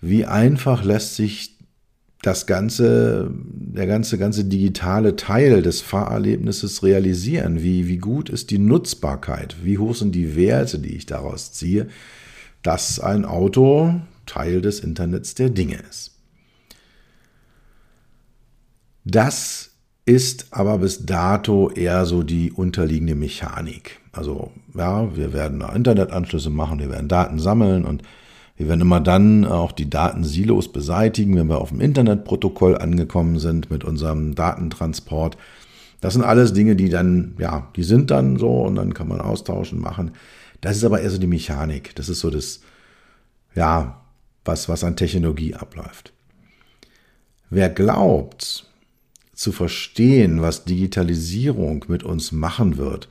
Wie 0.00 0.24
einfach 0.24 0.84
lässt 0.84 1.16
sich 1.16 1.55
das 2.22 2.46
ganze, 2.46 3.30
der 3.32 3.86
ganze, 3.86 4.18
ganze 4.18 4.44
digitale 4.44 5.16
Teil 5.16 5.62
des 5.62 5.80
Fahrerlebnisses 5.80 6.82
realisieren? 6.82 7.62
Wie, 7.62 7.86
wie 7.86 7.98
gut 7.98 8.28
ist 8.28 8.50
die 8.50 8.58
Nutzbarkeit? 8.58 9.56
Wie 9.62 9.78
hoch 9.78 9.94
sind 9.94 10.14
die 10.14 10.36
Werte, 10.36 10.78
die 10.78 10.96
ich 10.96 11.06
daraus 11.06 11.52
ziehe, 11.52 11.88
dass 12.62 12.98
ein 13.00 13.24
Auto 13.24 14.00
Teil 14.24 14.60
des 14.60 14.80
Internets 14.80 15.34
der 15.34 15.50
Dinge 15.50 15.76
ist? 15.88 16.12
Das 19.04 19.70
ist 20.04 20.46
aber 20.50 20.78
bis 20.78 21.06
dato 21.06 21.70
eher 21.70 22.06
so 22.06 22.22
die 22.22 22.50
unterliegende 22.50 23.14
Mechanik. 23.14 24.00
Also 24.12 24.52
ja, 24.74 25.14
wir 25.16 25.32
werden 25.32 25.60
Internetanschlüsse 25.60 26.50
machen, 26.50 26.78
wir 26.78 26.90
werden 26.90 27.08
Daten 27.08 27.38
sammeln 27.38 27.84
und 27.84 28.02
wir 28.56 28.68
werden 28.68 28.80
immer 28.80 29.00
dann 29.00 29.44
auch 29.44 29.72
die 29.72 29.90
Datensilos 29.90 30.72
beseitigen, 30.72 31.36
wenn 31.36 31.48
wir 31.48 31.60
auf 31.60 31.68
dem 31.68 31.80
Internetprotokoll 31.80 32.76
angekommen 32.78 33.38
sind 33.38 33.70
mit 33.70 33.84
unserem 33.84 34.34
Datentransport. 34.34 35.36
Das 36.00 36.14
sind 36.14 36.22
alles 36.22 36.52
Dinge, 36.52 36.74
die 36.74 36.88
dann, 36.88 37.34
ja, 37.38 37.68
die 37.76 37.82
sind 37.82 38.10
dann 38.10 38.38
so 38.38 38.62
und 38.62 38.76
dann 38.76 38.94
kann 38.94 39.08
man 39.08 39.20
austauschen, 39.20 39.80
machen. 39.80 40.12
Das 40.62 40.76
ist 40.76 40.84
aber 40.84 41.00
eher 41.00 41.10
so 41.10 41.18
die 41.18 41.26
Mechanik. 41.26 41.94
Das 41.96 42.08
ist 42.08 42.20
so 42.20 42.30
das, 42.30 42.60
ja, 43.54 44.00
was, 44.44 44.68
was 44.68 44.84
an 44.84 44.96
Technologie 44.96 45.54
abläuft. 45.54 46.12
Wer 47.50 47.68
glaubt, 47.68 48.64
zu 49.34 49.52
verstehen, 49.52 50.40
was 50.40 50.64
Digitalisierung 50.64 51.84
mit 51.88 52.02
uns 52.02 52.32
machen 52.32 52.78
wird, 52.78 53.08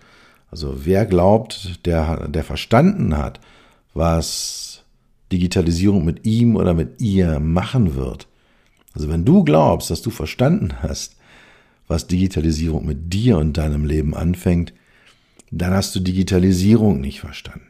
also 0.50 0.86
wer 0.86 1.06
glaubt, 1.06 1.86
der, 1.86 2.28
der 2.30 2.44
verstanden 2.44 3.18
hat, 3.18 3.40
was 3.94 4.65
Digitalisierung 5.36 6.06
mit 6.06 6.26
ihm 6.26 6.56
oder 6.56 6.74
mit 6.74 7.02
ihr 7.02 7.42
machen 7.42 7.96
wird. 7.96 8.28
Also 8.94 9.10
wenn 9.10 9.26
du 9.26 9.44
glaubst, 9.44 9.90
dass 9.90 10.02
du 10.02 10.10
verstanden 10.10 10.82
hast, 10.82 11.18
was 11.88 12.08
Digitalisierung 12.08 12.86
mit 12.86 13.14
dir 13.14 13.38
und 13.38 13.58
deinem 13.58 13.84
Leben 13.84 14.16
anfängt, 14.16 14.74
dann 15.52 15.74
hast 15.74 15.94
du 15.94 16.00
Digitalisierung 16.00 17.02
nicht 17.02 17.20
verstanden. 17.20 17.68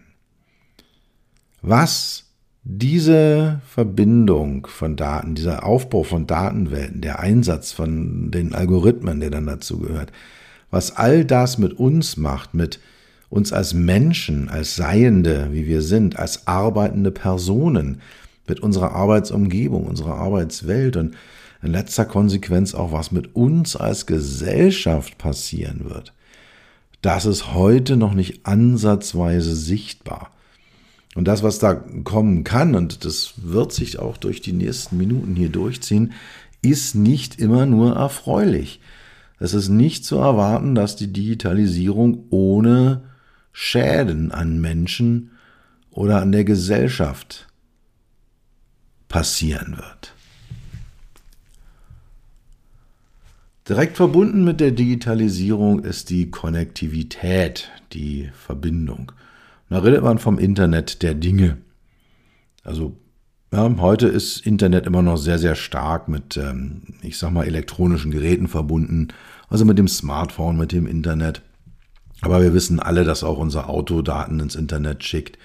Was 1.61 2.25
diese 2.63 3.61
Verbindung 3.67 4.67
von 4.67 4.95
Daten, 4.95 5.33
dieser 5.33 5.65
Aufbau 5.65 6.03
von 6.03 6.27
Datenwelten, 6.27 7.01
der 7.01 7.19
Einsatz 7.19 7.71
von 7.71 8.29
den 8.29 8.53
Algorithmen, 8.53 9.19
der 9.19 9.31
dann 9.31 9.47
dazu 9.47 9.79
gehört, 9.79 10.11
was 10.69 10.95
all 10.95 11.25
das 11.25 11.57
mit 11.57 11.73
uns 11.73 12.17
macht, 12.17 12.53
mit 12.53 12.79
uns 13.35 13.51
als 13.51 13.73
Menschen, 13.73 14.47
als 14.47 14.75
Seiende, 14.75 15.49
wie 15.51 15.67
wir 15.67 15.81
sind, 15.81 16.17
als 16.17 16.47
arbeitende 16.47 17.11
Personen 17.11 17.99
mit 18.47 18.61
unserer 18.61 18.93
Arbeitsumgebung, 18.93 19.85
unserer 19.85 20.15
Arbeitswelt 20.15 20.95
und 20.95 21.15
in 21.61 21.71
letzter 21.71 22.05
Konsequenz 22.05 22.73
auch, 22.73 22.93
was 22.93 23.11
mit 23.11 23.35
uns 23.35 23.75
als 23.75 24.05
Gesellschaft 24.05 25.17
passieren 25.17 25.81
wird. 25.83 26.13
Das 27.01 27.25
ist 27.25 27.53
heute 27.53 27.97
noch 27.97 28.13
nicht 28.13 28.45
ansatzweise 28.45 29.53
sichtbar. 29.53 30.31
Und 31.13 31.27
das, 31.27 31.43
was 31.43 31.59
da 31.59 31.73
kommen 31.73 32.45
kann, 32.45 32.73
und 32.73 33.03
das 33.03 33.33
wird 33.35 33.73
sich 33.73 33.99
auch 33.99 34.15
durch 34.15 34.39
die 34.39 34.53
nächsten 34.53 34.97
Minuten 34.97 35.35
hier 35.35 35.49
durchziehen, 35.49 36.13
ist 36.61 36.95
nicht 36.95 37.37
immer 37.37 37.65
nur 37.65 37.97
erfreulich. 37.97 38.79
Es 39.39 39.53
ist 39.53 39.67
nicht 39.67 40.05
zu 40.05 40.15
erwarten, 40.15 40.73
dass 40.73 40.95
die 40.95 41.11
Digitalisierung 41.11 42.23
ohne 42.29 43.01
Schäden 43.57 44.33
an 44.33 44.59
Menschen 44.59 45.31
oder 45.89 46.21
an 46.21 46.33
der 46.33 46.43
Gesellschaft 46.43 47.47
passieren 49.07 49.77
wird. 49.77 50.13
Direkt 53.69 53.95
verbunden 53.95 54.43
mit 54.43 54.59
der 54.59 54.71
Digitalisierung 54.71 55.85
ist 55.85 56.09
die 56.09 56.29
Konnektivität, 56.29 57.71
die 57.93 58.29
Verbindung. 58.33 59.13
Da 59.69 59.79
redet 59.79 60.03
man 60.03 60.19
vom 60.19 60.37
Internet 60.37 61.01
der 61.01 61.13
Dinge. 61.13 61.55
Also 62.65 62.97
ja, 63.53 63.73
heute 63.77 64.07
ist 64.09 64.45
Internet 64.45 64.85
immer 64.85 65.01
noch 65.01 65.15
sehr, 65.15 65.39
sehr 65.39 65.55
stark 65.55 66.09
mit, 66.09 66.35
ähm, 66.35 66.81
ich 67.01 67.17
sag 67.17 67.31
mal, 67.31 67.47
elektronischen 67.47 68.11
Geräten 68.11 68.49
verbunden, 68.49 69.07
also 69.47 69.63
mit 69.63 69.77
dem 69.77 69.87
Smartphone, 69.87 70.57
mit 70.57 70.73
dem 70.73 70.87
Internet. 70.87 71.41
Aber 72.25 72.41
wir 72.41 72.55
wissen 72.55 72.79
alle, 72.79 73.03
dass 73.03 73.23
auch 73.23 73.37
unser 73.37 73.69
Auto 73.69 74.01
Daten 74.01 74.39
ins 74.39 74.55
Internet 74.55 75.03
schickt. 75.03 75.37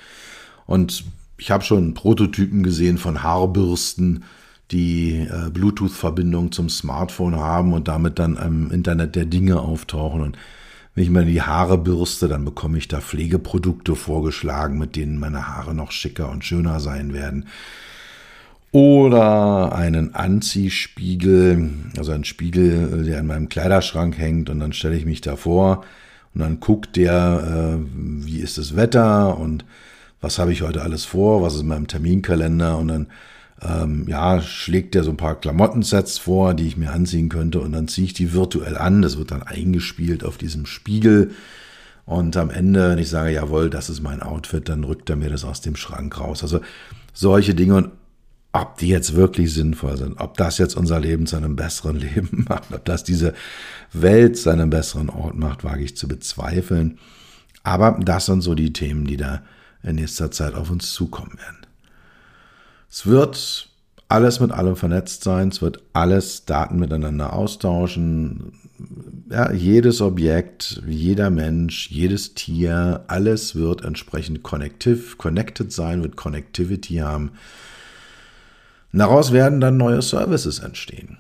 Und 0.64 1.04
ich 1.36 1.50
habe 1.50 1.62
schon 1.62 1.92
Prototypen 1.92 2.62
gesehen 2.62 2.96
von 2.96 3.22
Haarbürsten, 3.22 4.24
die 4.70 5.28
äh, 5.30 5.50
Bluetooth-Verbindung 5.50 6.52
zum 6.52 6.70
Smartphone 6.70 7.36
haben 7.36 7.74
und 7.74 7.86
damit 7.86 8.18
dann 8.18 8.36
im 8.36 8.70
Internet 8.70 9.14
der 9.14 9.26
Dinge 9.26 9.60
auftauchen. 9.60 10.22
Und 10.22 10.38
wenn 10.94 11.04
ich 11.04 11.10
mir 11.10 11.26
die 11.26 11.42
Haare 11.42 11.76
bürste, 11.76 12.28
dann 12.28 12.46
bekomme 12.46 12.78
ich 12.78 12.88
da 12.88 13.02
Pflegeprodukte 13.02 13.94
vorgeschlagen, 13.94 14.78
mit 14.78 14.96
denen 14.96 15.18
meine 15.18 15.48
Haare 15.48 15.74
noch 15.74 15.92
schicker 15.92 16.30
und 16.30 16.46
schöner 16.46 16.80
sein 16.80 17.12
werden. 17.12 17.46
Oder 18.72 19.74
einen 19.74 20.14
Anziehspiegel, 20.14 21.68
also 21.98 22.12
ein 22.12 22.24
Spiegel, 22.24 23.04
der 23.04 23.18
in 23.18 23.26
meinem 23.26 23.50
Kleiderschrank 23.50 24.16
hängt 24.16 24.48
und 24.48 24.60
dann 24.60 24.72
stelle 24.72 24.96
ich 24.96 25.04
mich 25.04 25.20
davor 25.20 25.84
und 26.34 26.40
dann 26.40 26.60
guckt 26.60 26.96
der, 26.96 27.78
äh, 27.78 28.24
wie 28.24 28.40
ist 28.40 28.58
das 28.58 28.76
Wetter 28.76 29.38
und 29.38 29.64
was 30.20 30.38
habe 30.38 30.52
ich 30.52 30.62
heute 30.62 30.82
alles 30.82 31.04
vor, 31.04 31.42
was 31.42 31.54
ist 31.54 31.62
in 31.62 31.68
meinem 31.68 31.86
Terminkalender 31.86 32.78
und 32.78 32.88
dann 32.88 33.06
ähm, 33.62 34.06
ja, 34.08 34.40
schlägt 34.40 34.94
der 34.94 35.04
so 35.04 35.10
ein 35.10 35.16
paar 35.16 35.38
Klamottensets 35.38 36.18
vor, 36.18 36.54
die 36.54 36.66
ich 36.66 36.76
mir 36.76 36.92
anziehen 36.92 37.28
könnte 37.28 37.60
und 37.60 37.72
dann 37.72 37.88
ziehe 37.88 38.06
ich 38.06 38.14
die 38.14 38.32
virtuell 38.32 38.76
an. 38.76 39.02
Das 39.02 39.18
wird 39.18 39.30
dann 39.30 39.42
eingespielt 39.42 40.24
auf 40.24 40.38
diesem 40.38 40.66
Spiegel. 40.66 41.32
Und 42.06 42.36
am 42.36 42.50
Ende, 42.50 42.90
wenn 42.90 42.98
ich 42.98 43.08
sage, 43.08 43.30
jawohl, 43.30 43.70
das 43.70 43.90
ist 43.90 44.00
mein 44.00 44.22
Outfit, 44.22 44.68
dann 44.68 44.84
rückt 44.84 45.10
er 45.10 45.16
mir 45.16 45.30
das 45.30 45.44
aus 45.44 45.60
dem 45.60 45.76
Schrank 45.76 46.18
raus. 46.18 46.42
Also 46.42 46.60
solche 47.12 47.54
Dinge 47.54 47.76
und 47.76 47.90
ob 48.52 48.78
die 48.78 48.88
jetzt 48.88 49.14
wirklich 49.14 49.54
sinnvoll 49.54 49.96
sind, 49.96 50.20
ob 50.20 50.36
das 50.36 50.58
jetzt 50.58 50.76
unser 50.76 50.98
Leben 50.98 51.26
zu 51.26 51.36
einem 51.36 51.56
besseren 51.56 51.96
Leben 52.00 52.46
macht, 52.48 52.72
ob 52.72 52.84
das 52.84 53.04
diese 53.04 53.34
Welt 53.92 54.36
zu 54.36 54.50
einem 54.50 54.70
besseren 54.70 55.08
Ort 55.10 55.36
macht, 55.36 55.64
wage 55.64 55.84
ich 55.84 55.96
zu 55.96 56.08
bezweifeln. 56.08 56.98
Aber 57.62 57.98
das 58.00 58.26
sind 58.26 58.40
so 58.40 58.54
die 58.54 58.72
Themen, 58.72 59.06
die 59.06 59.16
da 59.16 59.42
in 59.82 59.96
nächster 59.96 60.30
Zeit 60.30 60.54
auf 60.54 60.70
uns 60.70 60.92
zukommen 60.92 61.38
werden. 61.38 61.66
Es 62.90 63.06
wird 63.06 63.68
alles 64.08 64.40
mit 64.40 64.50
allem 64.50 64.74
vernetzt 64.74 65.22
sein, 65.22 65.48
es 65.48 65.62
wird 65.62 65.80
alles 65.92 66.44
Daten 66.44 66.78
miteinander 66.80 67.32
austauschen. 67.32 68.52
Ja, 69.30 69.52
jedes 69.52 70.00
Objekt, 70.00 70.82
jeder 70.86 71.30
Mensch, 71.30 71.90
jedes 71.90 72.34
Tier, 72.34 73.04
alles 73.06 73.54
wird 73.54 73.84
entsprechend 73.84 74.42
connective, 74.42 75.16
connected 75.16 75.72
sein, 75.72 76.02
wird 76.02 76.16
Connectivity 76.16 76.96
haben. 76.96 77.30
Daraus 78.92 79.32
werden 79.32 79.60
dann 79.60 79.76
neue 79.76 80.02
Services 80.02 80.58
entstehen. 80.58 81.18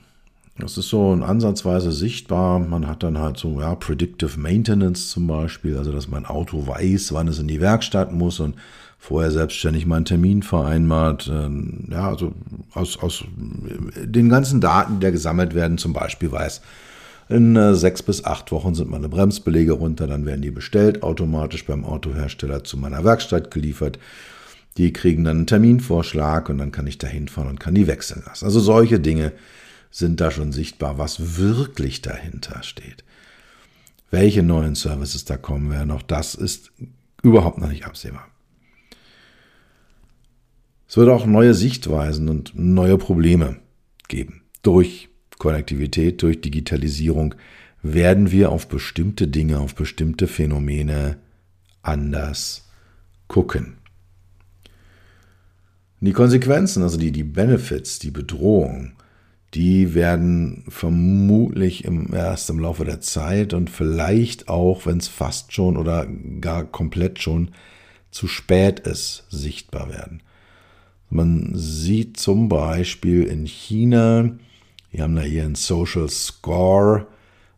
Das 0.58 0.76
ist 0.76 0.88
so 0.88 1.12
ansatzweise 1.12 1.92
sichtbar. 1.92 2.58
Man 2.58 2.86
hat 2.86 3.02
dann 3.02 3.18
halt 3.18 3.38
so, 3.38 3.60
ja, 3.60 3.74
Predictive 3.74 4.38
Maintenance 4.38 5.10
zum 5.10 5.26
Beispiel, 5.26 5.78
also 5.78 5.92
dass 5.92 6.08
mein 6.08 6.26
Auto 6.26 6.66
weiß, 6.66 7.14
wann 7.14 7.28
es 7.28 7.38
in 7.38 7.48
die 7.48 7.60
Werkstatt 7.60 8.12
muss 8.12 8.40
und 8.40 8.56
vorher 8.98 9.30
selbstständig 9.30 9.86
mal 9.86 9.96
einen 9.96 10.04
Termin 10.04 10.42
vereinbart. 10.42 11.30
Ähm, 11.32 11.88
ja, 11.90 12.08
also 12.08 12.32
aus, 12.74 12.98
aus 12.98 13.24
den 13.36 14.28
ganzen 14.28 14.60
Daten, 14.60 15.00
die 15.00 15.10
gesammelt 15.10 15.54
werden, 15.54 15.78
zum 15.78 15.92
Beispiel 15.92 16.30
weiß, 16.30 16.60
in 17.30 17.54
äh, 17.56 17.74
sechs 17.74 18.02
bis 18.02 18.24
acht 18.24 18.50
Wochen 18.50 18.74
sind 18.74 18.90
meine 18.90 19.08
Bremsbelege 19.08 19.72
runter, 19.72 20.06
dann 20.08 20.26
werden 20.26 20.42
die 20.42 20.50
bestellt, 20.50 21.02
automatisch 21.02 21.64
beim 21.64 21.84
Autohersteller 21.84 22.64
zu 22.64 22.76
meiner 22.76 23.04
Werkstatt 23.04 23.50
geliefert. 23.50 23.98
Die 24.76 24.92
kriegen 24.92 25.24
dann 25.24 25.38
einen 25.38 25.46
Terminvorschlag 25.46 26.48
und 26.48 26.58
dann 26.58 26.72
kann 26.72 26.86
ich 26.86 26.98
da 26.98 27.06
hinfahren 27.06 27.50
und 27.50 27.60
kann 27.60 27.74
die 27.74 27.86
wechseln 27.86 28.22
lassen. 28.26 28.44
Also 28.44 28.60
solche 28.60 29.00
Dinge 29.00 29.32
sind 29.90 30.20
da 30.20 30.30
schon 30.30 30.52
sichtbar, 30.52 30.98
was 30.98 31.36
wirklich 31.36 32.02
dahinter 32.02 32.62
steht. 32.62 33.04
Welche 34.10 34.42
neuen 34.42 34.74
Services 34.74 35.24
da 35.24 35.36
kommen 35.36 35.70
werden, 35.70 35.90
auch 35.90 36.02
das 36.02 36.34
ist 36.34 36.72
überhaupt 37.22 37.58
noch 37.58 37.68
nicht 37.68 37.86
absehbar. 37.86 38.28
Es 40.88 40.96
wird 40.96 41.08
auch 41.08 41.26
neue 41.26 41.54
Sichtweisen 41.54 42.28
und 42.28 42.52
neue 42.56 42.98
Probleme 42.98 43.56
geben. 44.08 44.42
Durch 44.62 45.08
Konnektivität, 45.38 46.22
durch 46.22 46.40
Digitalisierung 46.40 47.34
werden 47.82 48.30
wir 48.30 48.50
auf 48.50 48.68
bestimmte 48.68 49.28
Dinge, 49.28 49.58
auf 49.58 49.74
bestimmte 49.74 50.26
Phänomene 50.26 51.18
anders 51.82 52.68
gucken. 53.28 53.79
Die 56.00 56.12
Konsequenzen, 56.12 56.82
also 56.82 56.98
die, 56.98 57.12
die 57.12 57.24
Benefits, 57.24 57.98
die 57.98 58.10
Bedrohung, 58.10 58.92
die 59.52 59.94
werden 59.94 60.64
vermutlich 60.68 61.84
im, 61.84 62.14
erst 62.14 62.48
im 62.48 62.58
Laufe 62.58 62.84
der 62.84 63.00
Zeit 63.00 63.52
und 63.52 63.68
vielleicht 63.68 64.48
auch, 64.48 64.86
wenn 64.86 64.98
es 64.98 65.08
fast 65.08 65.52
schon 65.52 65.76
oder 65.76 66.06
gar 66.40 66.64
komplett 66.64 67.18
schon 67.18 67.50
zu 68.10 68.28
spät 68.28 68.80
ist, 68.80 69.24
sichtbar 69.28 69.90
werden. 69.90 70.22
Man 71.10 71.52
sieht 71.54 72.16
zum 72.16 72.48
Beispiel 72.48 73.24
in 73.24 73.44
China, 73.44 74.30
die 74.92 75.02
haben 75.02 75.16
da 75.16 75.22
hier 75.22 75.44
einen 75.44 75.56
Social 75.56 76.08
Score. 76.08 77.08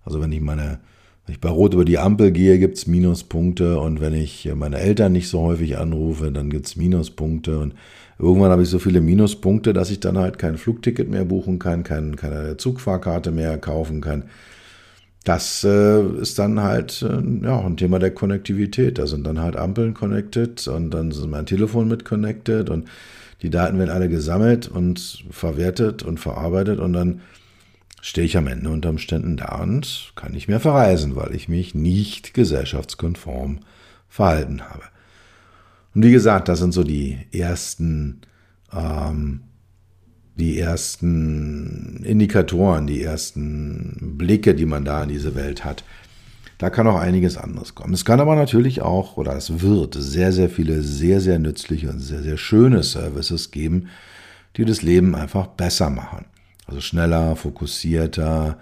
Also 0.05 0.21
wenn 0.21 0.33
ich 0.33 0.41
meine, 0.41 0.81
wenn 1.27 1.35
ich 1.35 1.41
bei 1.41 1.51
Rot 1.51 1.75
über 1.75 1.85
die 1.85 1.99
Ampel 1.99 2.33
gehe, 2.33 2.59
gibt 2.59 2.79
es 2.79 2.87
Minuspunkte 2.87 3.79
und 3.79 4.01
wenn 4.01 4.15
ich 4.15 4.51
meine 4.55 4.79
Eltern 4.79 5.13
nicht 5.13 5.29
so 5.29 5.43
häufig 5.43 5.77
anrufe, 5.79 6.33
dann 6.33 6.51
gibt 6.51 6.67
es 6.67 6.77
Minuspunkte 6.77 7.59
und 7.59 7.75
irgendwann 8.23 8.53
habe 8.53 8.63
ich 8.63 8.71
so 8.71 8.79
viele 8.79 9.01
Minuspunkte, 9.01 9.73
dass 9.73 9.91
ich 9.91 10.01
dann 10.01 10.17
halt 10.17 10.39
kein 10.39 10.57
Flugticket 10.57 11.11
mehr 11.11 11.25
buchen 11.25 11.59
kann, 11.59 11.83
kein, 11.83 12.17
keine 12.17 12.57
Zugfahrkarte 12.57 13.33
mehr 13.33 13.59
kaufen 13.59 14.01
kann. 14.01 14.25
Das 15.25 15.65
äh, 15.65 16.03
ist 16.21 16.39
dann 16.39 16.61
halt 16.61 17.03
äh, 17.03 17.45
ja, 17.45 17.61
ein 17.61 17.77
Thema 17.77 17.99
der 17.99 18.13
Konnektivität. 18.13 18.99
Da 18.99 19.07
sind 19.07 19.27
dann 19.27 19.41
halt 19.41 19.57
Ampeln 19.57 19.95
connected 19.95 20.67
und 20.69 20.91
dann 20.91 21.11
ist 21.11 21.27
mein 21.27 21.47
Telefon 21.47 21.89
mit 21.89 22.05
connected 22.05 22.71
und 22.71 22.89
die 23.43 23.51
Daten 23.51 23.79
werden 23.79 23.91
alle 23.91 24.09
gesammelt 24.09 24.69
und 24.69 25.25
verwertet 25.31 26.03
und 26.05 26.21
verarbeitet 26.21 26.79
und 26.79 26.93
dann 26.93 27.21
stehe 28.01 28.25
ich 28.27 28.37
am 28.37 28.47
Ende 28.47 28.71
unter 28.71 28.91
Umständen 28.91 29.37
da 29.37 29.61
und 29.63 30.13
kann 30.15 30.33
nicht 30.33 30.49
mehr 30.49 30.61
verreisen, 30.61 31.17
weil 31.17 31.35
ich 31.35 31.49
mich 31.49 31.75
nicht 31.75 32.35
gesellschaftskonform 32.35 33.61
verhalten 34.09 34.63
habe. 34.63 34.85
Und 35.95 36.05
wie 36.05 36.13
gesagt, 36.13 36.49
das 36.49 36.59
sind 36.59 36.73
so 36.73 36.85
die 36.85 37.19
ersten, 37.33 38.23
ähm, 38.73 39.43
die 40.37 40.59
ersten 40.59 42.03
Indikatoren, 42.05 42.87
die 42.87 43.03
ersten 43.03 44.17
Blicke, 44.17 44.55
die 44.55 44.67
man 44.67 44.85
da 44.85 45.03
in 45.03 45.11
diese 45.11 45.35
Welt 45.35 45.65
hat. 45.65 45.85
Da 46.59 46.71
kann 46.71 46.87
auch 46.87 46.99
einiges 46.99 47.37
anderes 47.37 47.75
kommen. 47.75 47.93
Es 47.93 48.05
kann 48.05 48.21
aber 48.21 48.37
natürlich 48.37 48.83
auch, 48.83 49.17
oder 49.17 49.37
es 49.37 49.61
wird 49.61 49.95
sehr, 49.95 50.33
sehr 50.33 50.49
viele 50.49 50.83
sehr, 50.83 51.21
sehr 51.21 51.39
nützliche 51.39 51.91
und 51.91 51.99
sehr, 51.99 52.23
sehr 52.23 52.37
schöne 52.37 52.83
Services 52.83 53.51
geben, 53.51 53.89
die 54.57 54.65
das 54.65 54.83
Leben 54.83 55.15
einfach 55.15 55.49
besser 55.49 55.91
machen. 55.91 56.27
Also 56.67 56.81
schneller, 56.81 57.37
fokussierter, 57.37 58.59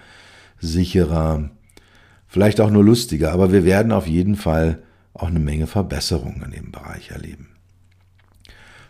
sicherer, 0.59 1.51
vielleicht 2.27 2.61
auch 2.61 2.71
nur 2.71 2.85
lustiger, 2.85 3.33
aber 3.33 3.53
wir 3.53 3.65
werden 3.65 3.93
auf 3.93 4.07
jeden 4.07 4.37
Fall 4.37 4.83
auch 5.15 5.29
eine 5.29 5.41
Menge 5.41 5.67
Verbesserungen 5.67 6.43
in 6.43 6.53
dem 6.53 6.71
Bereich 6.71 7.11
erleben. 7.11 7.49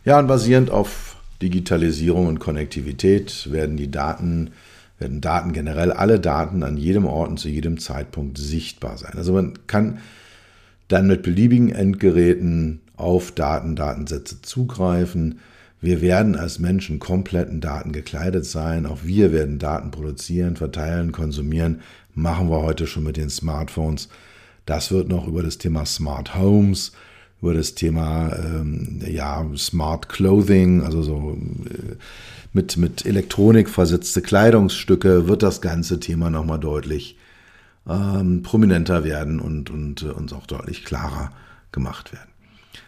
Ja, 0.04 0.18
und 0.18 0.26
basierend 0.26 0.70
auf 0.70 1.16
Digitalisierung 1.42 2.26
und 2.26 2.38
Konnektivität 2.38 3.50
werden 3.50 3.76
die 3.76 3.90
Daten 3.90 4.50
werden 5.00 5.20
Daten 5.20 5.52
generell, 5.52 5.92
alle 5.92 6.20
Daten 6.20 6.62
an 6.62 6.76
jedem 6.76 7.06
Ort 7.06 7.30
und 7.30 7.40
zu 7.40 7.48
jedem 7.48 7.78
Zeitpunkt 7.78 8.38
sichtbar 8.38 8.98
sein. 8.98 9.14
Also 9.16 9.32
man 9.32 9.54
kann 9.66 9.98
dann 10.88 11.06
mit 11.06 11.22
beliebigen 11.22 11.70
Endgeräten 11.70 12.80
auf 12.96 13.32
Daten, 13.32 13.76
Datensätze 13.76 14.42
zugreifen. 14.42 15.38
Wir 15.80 16.02
werden 16.02 16.36
als 16.36 16.58
Menschen 16.58 16.98
komplett 16.98 17.48
in 17.48 17.60
Daten 17.60 17.92
gekleidet 17.92 18.44
sein. 18.44 18.84
Auch 18.84 18.98
wir 19.02 19.32
werden 19.32 19.58
Daten 19.58 19.90
produzieren, 19.90 20.56
verteilen, 20.56 21.12
konsumieren. 21.12 21.80
Machen 22.14 22.50
wir 22.50 22.62
heute 22.62 22.86
schon 22.86 23.04
mit 23.04 23.16
den 23.16 23.30
Smartphones. 23.30 24.10
Das 24.66 24.90
wird 24.90 25.08
noch 25.08 25.26
über 25.26 25.42
das 25.42 25.58
Thema 25.58 25.84
Smart 25.86 26.36
Homes, 26.36 26.92
über 27.40 27.54
das 27.54 27.74
Thema 27.74 28.36
ähm, 28.36 29.00
ja, 29.06 29.44
Smart 29.56 30.08
Clothing, 30.08 30.82
also 30.82 31.02
so 31.02 31.38
äh, 31.66 31.96
mit, 32.52 32.76
mit 32.76 33.06
Elektronik 33.06 33.68
versetzte 33.68 34.22
Kleidungsstücke 34.22 35.28
wird 35.28 35.42
das 35.42 35.60
ganze 35.60 36.00
Thema 36.00 36.30
nochmal 36.30 36.58
deutlich 36.58 37.16
ähm, 37.88 38.42
prominenter 38.42 39.04
werden 39.04 39.40
und, 39.40 39.70
und 39.70 40.02
äh, 40.02 40.06
uns 40.06 40.32
auch 40.32 40.46
deutlich 40.46 40.84
klarer 40.84 41.32
gemacht 41.72 42.12
werden. 42.12 42.28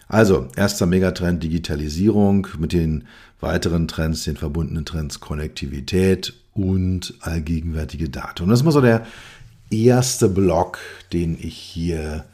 Also, 0.09 0.49
erster 0.57 0.85
Megatrend 0.85 1.43
Digitalisierung 1.43 2.47
mit 2.59 2.73
den 2.73 3.05
weiteren 3.41 3.89
Trends, 3.89 4.25
den 4.25 4.37
verbundenen 4.37 4.85
Trends 4.85 5.21
Konnektivität 5.21 6.35
und 6.53 7.15
allgegenwärtige 7.21 8.11
Daten. 8.11 8.43
Und 8.43 8.51
das 8.51 8.61
ist 8.61 8.65
mal 8.65 8.73
so 8.73 8.83
der 8.83 9.07
erste 9.73 10.29
Block, 10.29 10.79
den 11.13 11.37
ich 11.41 11.57
hier 11.57 12.25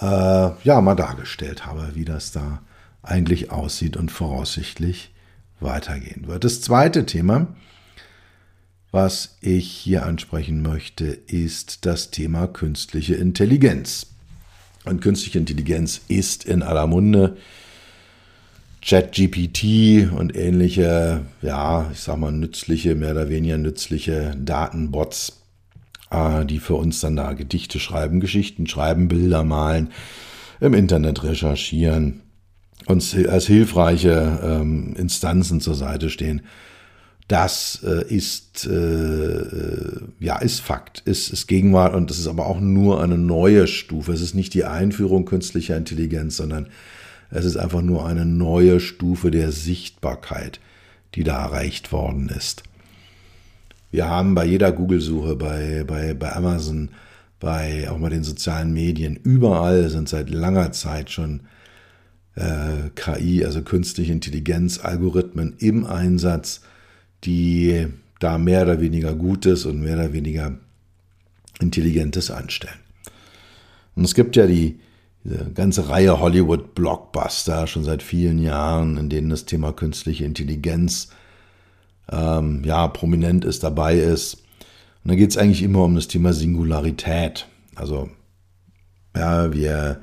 äh, 0.00 0.04
ja 0.04 0.80
mal 0.80 0.94
dargestellt 0.94 1.66
habe, 1.66 1.90
wie 1.94 2.04
das 2.04 2.32
da 2.32 2.60
eigentlich 3.02 3.50
aussieht 3.50 3.96
und 3.96 4.10
voraussichtlich 4.10 5.10
weitergehen 5.60 6.26
wird. 6.26 6.44
Das 6.44 6.60
zweite 6.60 7.06
Thema, 7.06 7.46
was 8.90 9.36
ich 9.40 9.70
hier 9.70 10.04
ansprechen 10.04 10.62
möchte, 10.62 11.06
ist 11.06 11.86
das 11.86 12.10
Thema 12.10 12.46
künstliche 12.46 13.14
Intelligenz. 13.14 14.06
Und 14.84 15.00
künstliche 15.00 15.38
Intelligenz 15.38 16.00
ist 16.08 16.44
in 16.44 16.62
aller 16.62 16.86
Munde. 16.86 17.36
ChatGPT 18.82 20.12
und 20.12 20.36
ähnliche, 20.36 21.22
ja, 21.42 21.90
ich 21.92 22.00
sag 22.00 22.18
mal, 22.18 22.30
nützliche, 22.30 22.94
mehr 22.94 23.10
oder 23.10 23.28
weniger 23.28 23.58
nützliche 23.58 24.36
Datenbots, 24.38 25.40
die 26.10 26.60
für 26.60 26.74
uns 26.74 27.00
dann 27.00 27.16
da 27.16 27.32
Gedichte 27.32 27.80
schreiben, 27.80 28.20
Geschichten 28.20 28.66
schreiben, 28.66 29.08
Bilder 29.08 29.42
malen, 29.42 29.90
im 30.60 30.74
Internet 30.74 31.24
recherchieren, 31.24 32.22
uns 32.86 33.14
als 33.14 33.46
hilfreiche 33.46 34.40
ähm, 34.42 34.94
Instanzen 34.96 35.60
zur 35.60 35.74
Seite 35.74 36.08
stehen. 36.10 36.42
Das 37.28 37.82
äh, 37.84 38.04
ist, 38.06 38.66
äh, 38.66 39.42
ja, 40.20 40.38
ist 40.38 40.60
Fakt, 40.60 41.00
ist, 41.00 41.30
ist 41.30 41.48
Gegenwart 41.48 41.94
und 41.94 42.08
das 42.08 42.18
ist 42.20 42.28
aber 42.28 42.46
auch 42.46 42.60
nur 42.60 43.02
eine 43.02 43.18
neue 43.18 43.66
Stufe. 43.66 44.12
Es 44.12 44.20
ist 44.20 44.34
nicht 44.34 44.54
die 44.54 44.64
Einführung 44.64 45.24
künstlicher 45.24 45.76
Intelligenz, 45.76 46.36
sondern 46.36 46.68
es 47.30 47.44
ist 47.44 47.56
einfach 47.56 47.82
nur 47.82 48.06
eine 48.06 48.24
neue 48.24 48.78
Stufe 48.78 49.32
der 49.32 49.50
Sichtbarkeit, 49.50 50.60
die 51.16 51.24
da 51.24 51.42
erreicht 51.42 51.90
worden 51.90 52.28
ist. 52.28 52.62
Wir 53.96 54.10
haben 54.10 54.34
bei 54.34 54.44
jeder 54.44 54.72
Google-Suche, 54.72 55.36
bei, 55.36 55.82
bei, 55.86 56.12
bei 56.12 56.36
Amazon, 56.36 56.90
bei 57.40 57.88
auch 57.90 57.96
mal 57.96 58.10
den 58.10 58.24
sozialen 58.24 58.74
Medien, 58.74 59.16
überall 59.16 59.88
sind 59.88 60.06
seit 60.06 60.28
langer 60.28 60.70
Zeit 60.72 61.10
schon 61.10 61.40
äh, 62.34 62.90
KI, 62.94 63.42
also 63.42 63.62
künstliche 63.62 64.12
Intelligenz, 64.12 64.80
Algorithmen 64.80 65.54
im 65.60 65.86
Einsatz, 65.86 66.60
die 67.24 67.86
da 68.20 68.36
mehr 68.36 68.64
oder 68.64 68.82
weniger 68.82 69.14
Gutes 69.14 69.64
und 69.64 69.80
mehr 69.80 69.94
oder 69.94 70.12
weniger 70.12 70.58
Intelligentes 71.58 72.30
anstellen. 72.30 72.80
Und 73.94 74.04
es 74.04 74.14
gibt 74.14 74.36
ja 74.36 74.46
die, 74.46 74.78
diese 75.24 75.50
ganze 75.54 75.88
Reihe 75.88 76.20
Hollywood-Blockbuster 76.20 77.66
schon 77.66 77.84
seit 77.84 78.02
vielen 78.02 78.40
Jahren, 78.40 78.98
in 78.98 79.08
denen 79.08 79.30
das 79.30 79.46
Thema 79.46 79.72
künstliche 79.72 80.26
Intelligenz 80.26 81.08
ähm, 82.10 82.62
ja 82.64 82.88
prominent 82.88 83.44
ist, 83.44 83.62
dabei 83.62 83.96
ist. 83.98 84.34
Und 85.04 85.10
da 85.10 85.14
geht 85.14 85.30
es 85.30 85.36
eigentlich 85.36 85.62
immer 85.62 85.84
um 85.84 85.94
das 85.94 86.08
Thema 86.08 86.32
Singularität. 86.32 87.46
Also 87.74 88.10
ja, 89.14 89.52
wir 89.52 90.00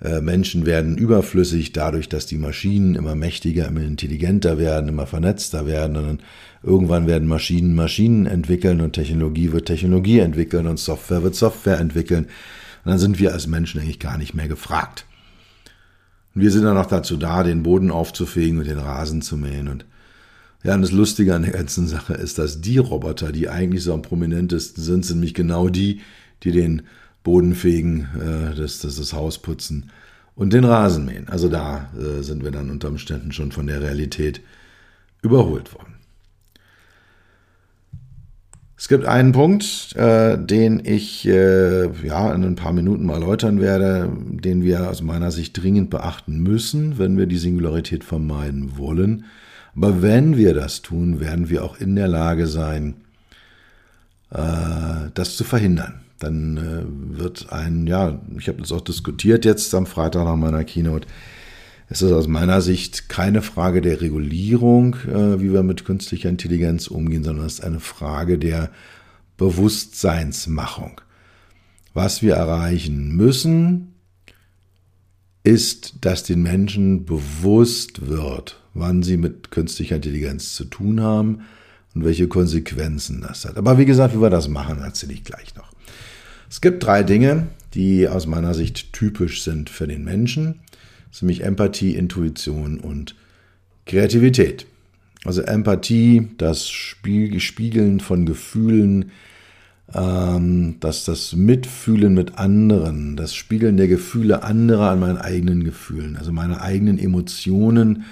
äh, 0.00 0.20
Menschen 0.20 0.66
werden 0.66 0.98
überflüssig 0.98 1.72
dadurch, 1.72 2.08
dass 2.08 2.26
die 2.26 2.36
Maschinen 2.36 2.94
immer 2.94 3.14
mächtiger, 3.14 3.68
immer 3.68 3.80
intelligenter 3.80 4.58
werden, 4.58 4.88
immer 4.88 5.06
vernetzter 5.06 5.66
werden. 5.66 5.96
Und 5.96 6.22
irgendwann 6.62 7.06
werden 7.06 7.26
Maschinen 7.26 7.74
Maschinen 7.74 8.26
entwickeln 8.26 8.80
und 8.80 8.92
Technologie 8.92 9.52
wird 9.52 9.66
Technologie 9.66 10.18
entwickeln 10.18 10.66
und 10.66 10.78
Software 10.78 11.22
wird 11.22 11.34
Software 11.34 11.78
entwickeln. 11.78 12.26
Und 12.84 12.90
dann 12.90 12.98
sind 12.98 13.18
wir 13.18 13.32
als 13.32 13.46
Menschen 13.46 13.80
eigentlich 13.80 14.00
gar 14.00 14.18
nicht 14.18 14.34
mehr 14.34 14.48
gefragt. 14.48 15.06
Und 16.34 16.42
wir 16.42 16.50
sind 16.50 16.64
dann 16.64 16.76
auch 16.76 16.86
dazu 16.86 17.16
da, 17.16 17.42
den 17.42 17.62
Boden 17.62 17.90
aufzufegen 17.90 18.58
und 18.58 18.66
den 18.66 18.78
Rasen 18.78 19.22
zu 19.22 19.38
mähen. 19.38 19.68
Und 19.68 19.86
ja, 20.64 20.74
und 20.74 20.80
das 20.80 20.92
Lustige 20.92 21.34
an 21.34 21.42
der 21.42 21.52
ganzen 21.52 21.86
Sache 21.86 22.14
ist, 22.14 22.38
dass 22.38 22.62
die 22.62 22.78
Roboter, 22.78 23.32
die 23.32 23.50
eigentlich 23.50 23.84
so 23.84 23.92
am 23.92 24.02
prominentesten 24.02 24.82
sind, 24.82 25.04
sind 25.04 25.16
nämlich 25.16 25.34
genau 25.34 25.68
die, 25.68 26.00
die 26.42 26.52
den 26.52 26.82
Boden 27.22 27.54
fegen, 27.54 28.08
äh, 28.18 28.54
das, 28.54 28.78
das, 28.80 28.96
das 28.96 29.12
Haus 29.12 29.38
putzen 29.38 29.90
und 30.34 30.54
den 30.54 30.64
Rasen 30.64 31.04
mähen. 31.04 31.28
Also 31.28 31.48
da 31.48 31.90
äh, 31.98 32.22
sind 32.22 32.42
wir 32.42 32.50
dann 32.50 32.70
unter 32.70 32.88
Umständen 32.88 33.32
schon 33.32 33.52
von 33.52 33.66
der 33.66 33.82
Realität 33.82 34.40
überholt 35.22 35.74
worden. 35.74 35.94
Es 38.76 38.88
gibt 38.88 39.04
einen 39.04 39.32
Punkt, 39.32 39.94
äh, 39.96 40.36
den 40.38 40.82
ich 40.84 41.26
äh, 41.26 41.86
ja 42.06 42.34
in 42.34 42.42
ein 42.42 42.56
paar 42.56 42.72
Minuten 42.72 43.06
mal 43.06 43.14
erläutern 43.14 43.60
werde, 43.60 44.10
den 44.18 44.64
wir 44.64 44.90
aus 44.90 45.00
meiner 45.02 45.30
Sicht 45.30 45.62
dringend 45.62 45.90
beachten 45.90 46.38
müssen, 46.42 46.98
wenn 46.98 47.16
wir 47.16 47.26
die 47.26 47.38
Singularität 47.38 48.02
vermeiden 48.02 48.76
wollen. 48.76 49.24
Aber 49.76 50.02
wenn 50.02 50.36
wir 50.36 50.54
das 50.54 50.82
tun, 50.82 51.20
werden 51.20 51.48
wir 51.48 51.64
auch 51.64 51.78
in 51.78 51.96
der 51.96 52.08
Lage 52.08 52.46
sein, 52.46 52.94
äh, 54.30 55.10
das 55.14 55.36
zu 55.36 55.44
verhindern. 55.44 56.00
Dann 56.18 56.56
äh, 56.56 57.18
wird 57.18 57.52
ein, 57.52 57.86
ja, 57.86 58.20
ich 58.38 58.48
habe 58.48 58.60
das 58.60 58.72
auch 58.72 58.80
diskutiert 58.80 59.44
jetzt 59.44 59.74
am 59.74 59.86
Freitag 59.86 60.24
nach 60.24 60.36
meiner 60.36 60.64
Keynote, 60.64 61.06
es 61.88 62.00
ist 62.00 62.12
aus 62.12 62.28
meiner 62.28 62.62
Sicht 62.62 63.08
keine 63.08 63.42
Frage 63.42 63.82
der 63.82 64.00
Regulierung, 64.00 64.94
äh, 65.06 65.40
wie 65.40 65.52
wir 65.52 65.62
mit 65.62 65.84
künstlicher 65.84 66.30
Intelligenz 66.30 66.86
umgehen, 66.86 67.24
sondern 67.24 67.46
es 67.46 67.54
ist 67.54 67.64
eine 67.64 67.80
Frage 67.80 68.38
der 68.38 68.70
Bewusstseinsmachung. 69.36 71.00
Was 71.92 72.22
wir 72.22 72.34
erreichen 72.34 73.14
müssen, 73.14 73.94
ist, 75.42 75.96
dass 76.00 76.22
den 76.22 76.42
Menschen 76.42 77.04
bewusst 77.04 78.08
wird, 78.08 78.63
wann 78.74 79.02
sie 79.02 79.16
mit 79.16 79.50
künstlicher 79.50 79.96
Intelligenz 79.96 80.54
zu 80.54 80.64
tun 80.64 81.00
haben 81.00 81.42
und 81.94 82.04
welche 82.04 82.28
Konsequenzen 82.28 83.22
das 83.22 83.44
hat. 83.44 83.56
Aber 83.56 83.78
wie 83.78 83.86
gesagt, 83.86 84.14
wie 84.14 84.20
wir 84.20 84.30
das 84.30 84.48
machen, 84.48 84.82
erzähle 84.82 85.14
ich 85.14 85.24
gleich 85.24 85.54
noch. 85.54 85.72
Es 86.50 86.60
gibt 86.60 86.84
drei 86.84 87.02
Dinge, 87.02 87.46
die 87.74 88.08
aus 88.08 88.26
meiner 88.26 88.54
Sicht 88.54 88.92
typisch 88.92 89.42
sind 89.42 89.70
für 89.70 89.88
den 89.88 90.04
Menschen 90.04 90.60
nämlich 91.22 91.42
Empathie, 91.42 91.94
Intuition 91.94 92.78
und 92.78 93.14
Kreativität. 93.86 94.66
Also 95.24 95.42
Empathie, 95.42 96.28
das 96.38 96.68
Spiegeln 96.68 98.00
von 98.00 98.26
Gefühlen, 98.26 99.12
ähm, 99.94 100.76
dass 100.80 101.04
das 101.04 101.34
Mitfühlen 101.34 102.14
mit 102.14 102.38
anderen, 102.38 103.16
das 103.16 103.34
Spiegeln 103.34 103.76
der 103.76 103.88
Gefühle 103.88 104.42
anderer 104.42 104.90
an 104.90 105.00
meinen 105.00 105.18
eigenen 105.18 105.64
Gefühlen, 105.64 106.16
also 106.16 106.32
meine 106.32 106.60
eigenen 106.60 106.98
Emotionen 106.98 108.04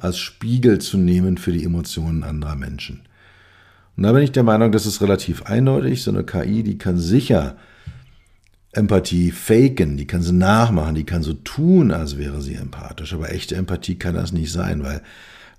als 0.00 0.18
Spiegel 0.18 0.80
zu 0.80 0.98
nehmen 0.98 1.38
für 1.38 1.52
die 1.52 1.64
Emotionen 1.64 2.22
anderer 2.22 2.56
Menschen. 2.56 3.02
Und 3.96 4.04
da 4.04 4.12
bin 4.12 4.22
ich 4.22 4.32
der 4.32 4.42
Meinung, 4.42 4.72
das 4.72 4.86
ist 4.86 5.02
relativ 5.02 5.42
eindeutig. 5.42 6.02
So 6.02 6.10
eine 6.10 6.24
KI, 6.24 6.62
die 6.62 6.78
kann 6.78 6.98
sicher 6.98 7.56
Empathie 8.72 9.32
faken, 9.32 9.96
die 9.96 10.06
kann 10.06 10.22
sie 10.22 10.32
nachmachen, 10.32 10.94
die 10.94 11.04
kann 11.04 11.22
so 11.22 11.32
tun, 11.34 11.90
als 11.90 12.16
wäre 12.16 12.40
sie 12.40 12.54
empathisch. 12.54 13.12
Aber 13.12 13.32
echte 13.32 13.56
Empathie 13.56 13.96
kann 13.96 14.14
das 14.14 14.32
nicht 14.32 14.52
sein, 14.52 14.84
weil 14.84 15.02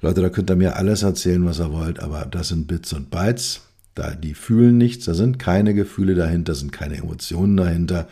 Leute, 0.02 0.22
da 0.22 0.30
könnt 0.30 0.50
ihr 0.50 0.56
mir 0.56 0.78
alles 0.78 1.04
erzählen, 1.04 1.46
was 1.46 1.60
ihr 1.60 1.72
wollt, 1.72 2.00
aber 2.00 2.26
das 2.26 2.48
sind 2.48 2.68
Bits 2.68 2.94
und 2.94 3.12
Bytes. 3.12 3.62
Da, 3.94 4.12
die 4.12 4.34
fühlen 4.34 4.78
nichts, 4.78 5.06
da 5.06 5.14
sind 5.14 5.38
keine 5.38 5.74
Gefühle 5.74 6.16
dahinter, 6.16 6.56
sind 6.56 6.72
keine 6.72 6.96
Emotionen 6.96 7.58
dahinter. 7.58 8.08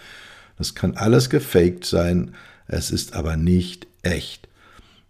Das 0.58 0.76
kann 0.76 0.98
alles 0.98 1.30
gefaked 1.30 1.86
sein, 1.86 2.36
es 2.68 2.92
ist 2.92 3.14
aber 3.16 3.38
nicht 3.38 3.88
echt. 4.02 4.49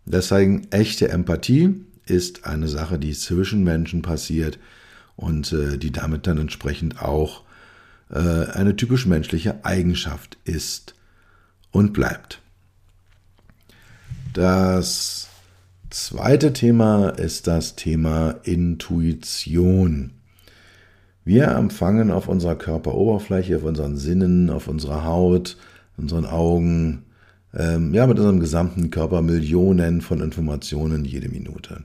Deswegen 0.09 0.67
echte 0.71 1.09
Empathie 1.09 1.85
ist 2.07 2.45
eine 2.45 2.67
Sache, 2.67 2.97
die 2.97 3.13
zwischen 3.13 3.63
Menschen 3.63 4.01
passiert 4.01 4.57
und 5.15 5.53
äh, 5.53 5.77
die 5.77 5.91
damit 5.91 6.25
dann 6.25 6.39
entsprechend 6.39 6.99
auch 6.99 7.43
äh, 8.09 8.17
eine 8.17 8.75
typisch 8.75 9.05
menschliche 9.05 9.63
Eigenschaft 9.63 10.39
ist 10.45 10.95
und 11.69 11.93
bleibt. 11.93 12.41
Das 14.33 15.27
zweite 15.91 16.53
Thema 16.53 17.09
ist 17.09 17.45
das 17.45 17.75
Thema 17.75 18.31
Intuition. 18.41 20.13
Wir 21.23 21.49
empfangen 21.49 22.09
auf 22.09 22.27
unserer 22.27 22.55
Körperoberfläche, 22.55 23.57
auf 23.57 23.63
unseren 23.63 23.95
Sinnen, 23.97 24.49
auf 24.49 24.67
unserer 24.67 25.03
Haut, 25.03 25.55
unseren 25.97 26.25
Augen, 26.25 27.03
ähm, 27.57 27.93
ja, 27.93 28.05
mit 28.07 28.17
unserem 28.17 28.39
gesamten 28.39 28.89
Körper 28.89 29.21
Millionen 29.21 30.01
von 30.01 30.21
Informationen 30.21 31.05
jede 31.05 31.29
Minute. 31.29 31.83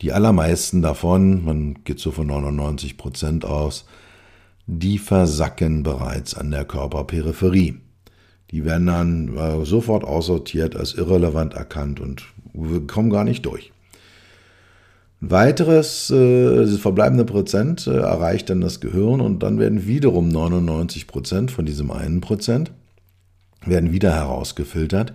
Die 0.00 0.12
allermeisten 0.12 0.82
davon, 0.82 1.44
man 1.44 1.84
geht 1.84 2.00
so 2.00 2.10
von 2.10 2.26
99 2.26 2.96
Prozent 2.96 3.44
aus, 3.44 3.84
die 4.66 4.98
versacken 4.98 5.82
bereits 5.82 6.34
an 6.34 6.50
der 6.50 6.64
Körperperipherie. 6.64 7.76
Die 8.50 8.64
werden 8.64 8.86
dann 8.86 9.36
äh, 9.36 9.64
sofort 9.64 10.04
aussortiert, 10.04 10.76
als 10.76 10.94
irrelevant 10.94 11.54
erkannt 11.54 12.00
und 12.00 12.24
kommen 12.86 13.10
gar 13.10 13.24
nicht 13.24 13.44
durch. 13.46 13.72
Weiteres, 15.20 16.10
äh, 16.10 16.56
das 16.56 16.76
verbleibende 16.78 17.24
Prozent 17.24 17.86
äh, 17.86 17.96
erreicht 17.96 18.50
dann 18.50 18.60
das 18.60 18.80
Gehirn 18.80 19.20
und 19.20 19.42
dann 19.42 19.58
werden 19.58 19.86
wiederum 19.86 20.28
99 20.28 21.06
Prozent 21.06 21.50
von 21.50 21.64
diesem 21.64 21.90
einen 21.90 22.20
Prozent 22.20 22.72
werden 23.66 23.92
wieder 23.92 24.12
herausgefiltert 24.12 25.12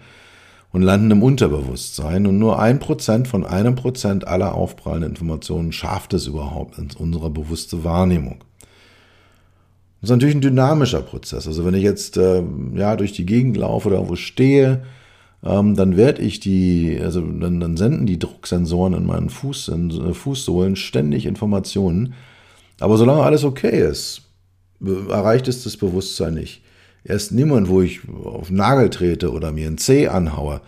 und 0.71 0.81
landen 0.81 1.11
im 1.11 1.23
Unterbewusstsein 1.23 2.27
und 2.27 2.37
nur 2.37 2.59
ein 2.59 2.79
Prozent 2.79 3.27
von 3.27 3.45
einem 3.45 3.75
Prozent 3.75 4.27
aller 4.27 4.53
aufprallenden 4.53 5.11
Informationen 5.11 5.71
schafft 5.71 6.13
es 6.13 6.27
überhaupt 6.27 6.77
in 6.77 6.89
unsere 6.97 7.29
bewusste 7.29 7.83
Wahrnehmung. 7.83 8.43
Das 10.01 10.09
ist 10.09 10.15
natürlich 10.15 10.35
ein 10.35 10.41
dynamischer 10.41 11.01
Prozess. 11.01 11.47
Also 11.47 11.65
wenn 11.65 11.73
ich 11.73 11.83
jetzt 11.83 12.17
äh, 12.17 12.43
ja 12.75 12.95
durch 12.95 13.11
die 13.11 13.25
Gegend 13.25 13.57
laufe 13.57 13.89
oder 13.89 14.07
wo 14.07 14.15
stehe, 14.15 14.83
ähm, 15.43 15.75
dann 15.75 15.97
werde 15.97 16.21
ich 16.21 16.39
die, 16.39 16.99
also 17.01 17.21
dann, 17.21 17.59
dann, 17.59 17.75
senden 17.75 18.05
die 18.05 18.19
Drucksensoren 18.19 18.93
in 18.93 19.05
meinen 19.05 19.29
Fuß, 19.29 19.69
in, 19.69 19.89
äh, 19.89 20.13
Fußsohlen 20.13 20.75
ständig 20.75 21.25
Informationen. 21.25 22.13
Aber 22.79 22.97
solange 22.97 23.23
alles 23.23 23.43
okay 23.43 23.87
ist, 23.89 24.21
erreicht 24.81 25.47
es 25.49 25.63
das 25.63 25.75
Bewusstsein 25.75 26.35
nicht. 26.35 26.61
Erst 27.03 27.31
niemand, 27.31 27.69
wo 27.69 27.81
ich 27.81 28.01
auf 28.23 28.47
den 28.47 28.57
Nagel 28.57 28.89
trete 28.89 29.31
oder 29.31 29.51
mir 29.51 29.67
ein 29.67 29.77
C 29.77 30.07
anhaue, 30.07 30.61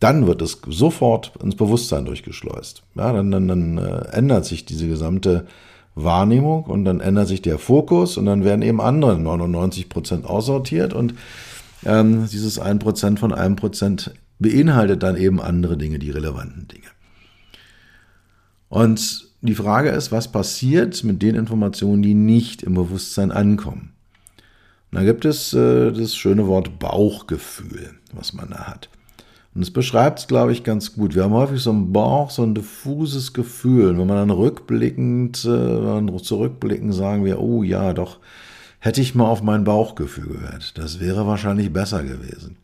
dann 0.00 0.26
wird 0.26 0.42
es 0.42 0.60
sofort 0.66 1.32
ins 1.42 1.54
Bewusstsein 1.54 2.04
durchgeschleust. 2.04 2.82
Ja, 2.94 3.12
dann 3.12 3.30
dann, 3.30 3.48
dann 3.48 3.78
äh, 3.78 4.08
ändert 4.12 4.44
sich 4.44 4.64
diese 4.64 4.88
gesamte 4.88 5.46
Wahrnehmung 5.94 6.64
und 6.64 6.84
dann 6.84 7.00
ändert 7.00 7.28
sich 7.28 7.42
der 7.42 7.58
Fokus 7.58 8.16
und 8.16 8.26
dann 8.26 8.44
werden 8.44 8.62
eben 8.62 8.80
andere 8.80 9.18
99 9.18 9.88
Prozent 9.88 10.24
aussortiert 10.24 10.94
und 10.94 11.14
ähm, 11.84 12.26
dieses 12.30 12.58
1 12.58 12.82
Prozent 12.82 13.20
von 13.20 13.32
einem 13.32 13.56
Prozent 13.56 14.12
beinhaltet 14.38 15.02
dann 15.02 15.16
eben 15.16 15.40
andere 15.40 15.76
Dinge, 15.76 15.98
die 15.98 16.10
relevanten 16.10 16.68
Dinge. 16.68 16.86
Und 18.68 19.28
die 19.42 19.54
Frage 19.54 19.90
ist, 19.90 20.12
was 20.12 20.32
passiert 20.32 21.04
mit 21.04 21.20
den 21.20 21.34
Informationen, 21.34 22.02
die 22.02 22.14
nicht 22.14 22.62
im 22.62 22.74
Bewusstsein 22.74 23.30
ankommen? 23.30 23.92
Und 24.92 24.98
da 24.98 25.04
gibt 25.04 25.24
es 25.24 25.54
äh, 25.54 25.90
das 25.90 26.14
schöne 26.14 26.46
Wort 26.46 26.78
Bauchgefühl, 26.78 27.92
was 28.12 28.34
man 28.34 28.50
da 28.50 28.66
hat. 28.66 28.90
Und 29.54 29.62
es 29.62 29.70
beschreibt 29.70 30.18
es, 30.18 30.26
glaube 30.26 30.52
ich, 30.52 30.64
ganz 30.64 30.94
gut. 30.94 31.14
Wir 31.14 31.24
haben 31.24 31.32
häufig 31.32 31.60
so 31.60 31.72
ein 31.72 31.92
Bauch, 31.92 32.30
so 32.30 32.42
ein 32.42 32.54
diffuses 32.54 33.32
Gefühl. 33.32 33.90
Und 33.90 33.98
wenn 33.98 34.06
man 34.06 34.28
dann 34.28 34.30
rückblickend, 34.30 35.44
äh, 35.44 36.22
zurückblicken, 36.22 36.92
sagen 36.92 37.24
wir, 37.24 37.40
oh 37.40 37.62
ja, 37.62 37.94
doch, 37.94 38.18
hätte 38.80 39.00
ich 39.00 39.14
mal 39.14 39.26
auf 39.26 39.42
mein 39.42 39.64
Bauchgefühl 39.64 40.26
gehört. 40.26 40.76
Das 40.76 41.00
wäre 41.00 41.26
wahrscheinlich 41.26 41.72
besser 41.72 42.02
gewesen. 42.02 42.56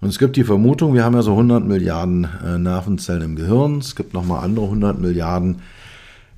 Und 0.00 0.08
es 0.08 0.18
gibt 0.18 0.36
die 0.36 0.44
Vermutung, 0.44 0.94
wir 0.94 1.04
haben 1.04 1.14
ja 1.14 1.22
so 1.22 1.32
100 1.32 1.64
Milliarden 1.64 2.26
äh, 2.44 2.58
Nervenzellen 2.58 3.22
im 3.22 3.36
Gehirn. 3.36 3.78
Es 3.78 3.96
gibt 3.96 4.14
nochmal 4.14 4.44
andere 4.44 4.66
100 4.66 5.00
Milliarden 5.00 5.62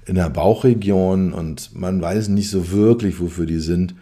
in 0.07 0.15
der 0.15 0.31
Bauchregion 0.31 1.33
und 1.33 1.75
man 1.75 2.01
weiß 2.01 2.29
nicht 2.29 2.51
so 2.51 2.71
wirklich, 2.71 3.21
wofür 3.21 3.47
die 3.47 3.61
sind. 3.61 3.95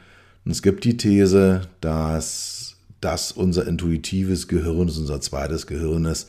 Und 0.44 0.50
es 0.50 0.62
gibt 0.62 0.84
die 0.84 0.96
These, 0.96 1.62
dass 1.80 2.76
das 3.00 3.32
unser 3.32 3.66
intuitives 3.66 4.48
Gehirn 4.48 4.88
ist, 4.88 4.98
unser 4.98 5.20
zweites 5.20 5.66
Gehirn 5.66 6.04
ist, 6.04 6.28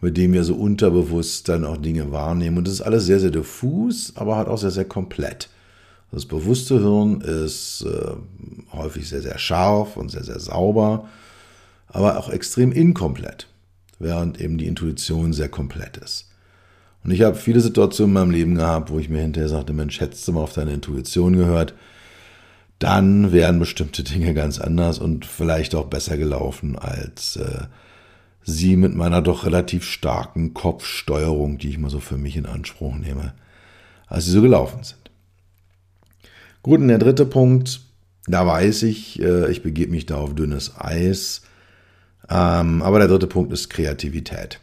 mit 0.00 0.16
dem 0.16 0.32
wir 0.32 0.44
so 0.44 0.54
unterbewusst 0.54 1.48
dann 1.48 1.64
auch 1.64 1.76
Dinge 1.76 2.12
wahrnehmen. 2.12 2.58
Und 2.58 2.66
das 2.66 2.74
ist 2.74 2.80
alles 2.82 3.06
sehr, 3.06 3.20
sehr 3.20 3.30
diffus, 3.30 4.12
aber 4.16 4.36
halt 4.36 4.48
auch 4.48 4.58
sehr, 4.58 4.70
sehr 4.70 4.84
komplett. 4.84 5.48
Das 6.12 6.26
bewusste 6.26 6.80
Hirn 6.80 7.20
ist 7.20 7.84
äh, 7.84 8.12
häufig 8.72 9.08
sehr, 9.08 9.22
sehr 9.22 9.38
scharf 9.38 9.96
und 9.96 10.10
sehr, 10.10 10.24
sehr 10.24 10.38
sauber 10.38 11.08
aber 11.88 12.18
auch 12.18 12.28
extrem 12.28 12.72
inkomplett, 12.72 13.48
während 13.98 14.40
eben 14.40 14.58
die 14.58 14.66
Intuition 14.66 15.32
sehr 15.32 15.48
komplett 15.48 15.96
ist. 15.96 16.28
Und 17.04 17.10
ich 17.10 17.22
habe 17.22 17.36
viele 17.36 17.60
Situationen 17.60 18.10
in 18.10 18.14
meinem 18.14 18.30
Leben 18.32 18.54
gehabt, 18.56 18.90
wo 18.90 18.98
ich 18.98 19.08
mir 19.08 19.22
hinterher 19.22 19.48
sagte, 19.48 19.72
Mensch, 19.72 20.00
hättest 20.00 20.26
du 20.26 20.32
mal 20.32 20.42
auf 20.42 20.52
deine 20.52 20.74
Intuition 20.74 21.36
gehört, 21.36 21.72
dann 22.78 23.32
wären 23.32 23.58
bestimmte 23.58 24.02
Dinge 24.04 24.34
ganz 24.34 24.58
anders 24.58 24.98
und 24.98 25.24
vielleicht 25.24 25.74
auch 25.74 25.86
besser 25.86 26.16
gelaufen, 26.16 26.78
als 26.78 27.36
äh, 27.36 27.64
sie 28.42 28.76
mit 28.76 28.94
meiner 28.94 29.22
doch 29.22 29.44
relativ 29.44 29.84
starken 29.84 30.54
Kopfsteuerung, 30.54 31.58
die 31.58 31.70
ich 31.70 31.78
mal 31.78 31.90
so 31.90 32.00
für 32.00 32.18
mich 32.18 32.36
in 32.36 32.46
Anspruch 32.46 32.94
nehme, 32.94 33.34
als 34.06 34.26
sie 34.26 34.32
so 34.32 34.42
gelaufen 34.42 34.84
sind. 34.84 35.10
Gut, 36.62 36.80
und 36.80 36.88
der 36.88 36.98
dritte 36.98 37.26
Punkt, 37.26 37.80
da 38.26 38.46
weiß 38.46 38.82
ich, 38.84 39.20
äh, 39.20 39.50
ich 39.50 39.62
begebe 39.62 39.92
mich 39.92 40.06
da 40.06 40.16
auf 40.16 40.34
dünnes 40.34 40.74
Eis. 40.78 41.42
Ähm, 42.28 42.82
aber 42.82 42.98
der 42.98 43.08
dritte 43.08 43.28
Punkt 43.28 43.52
ist 43.52 43.70
Kreativität. 43.70 44.60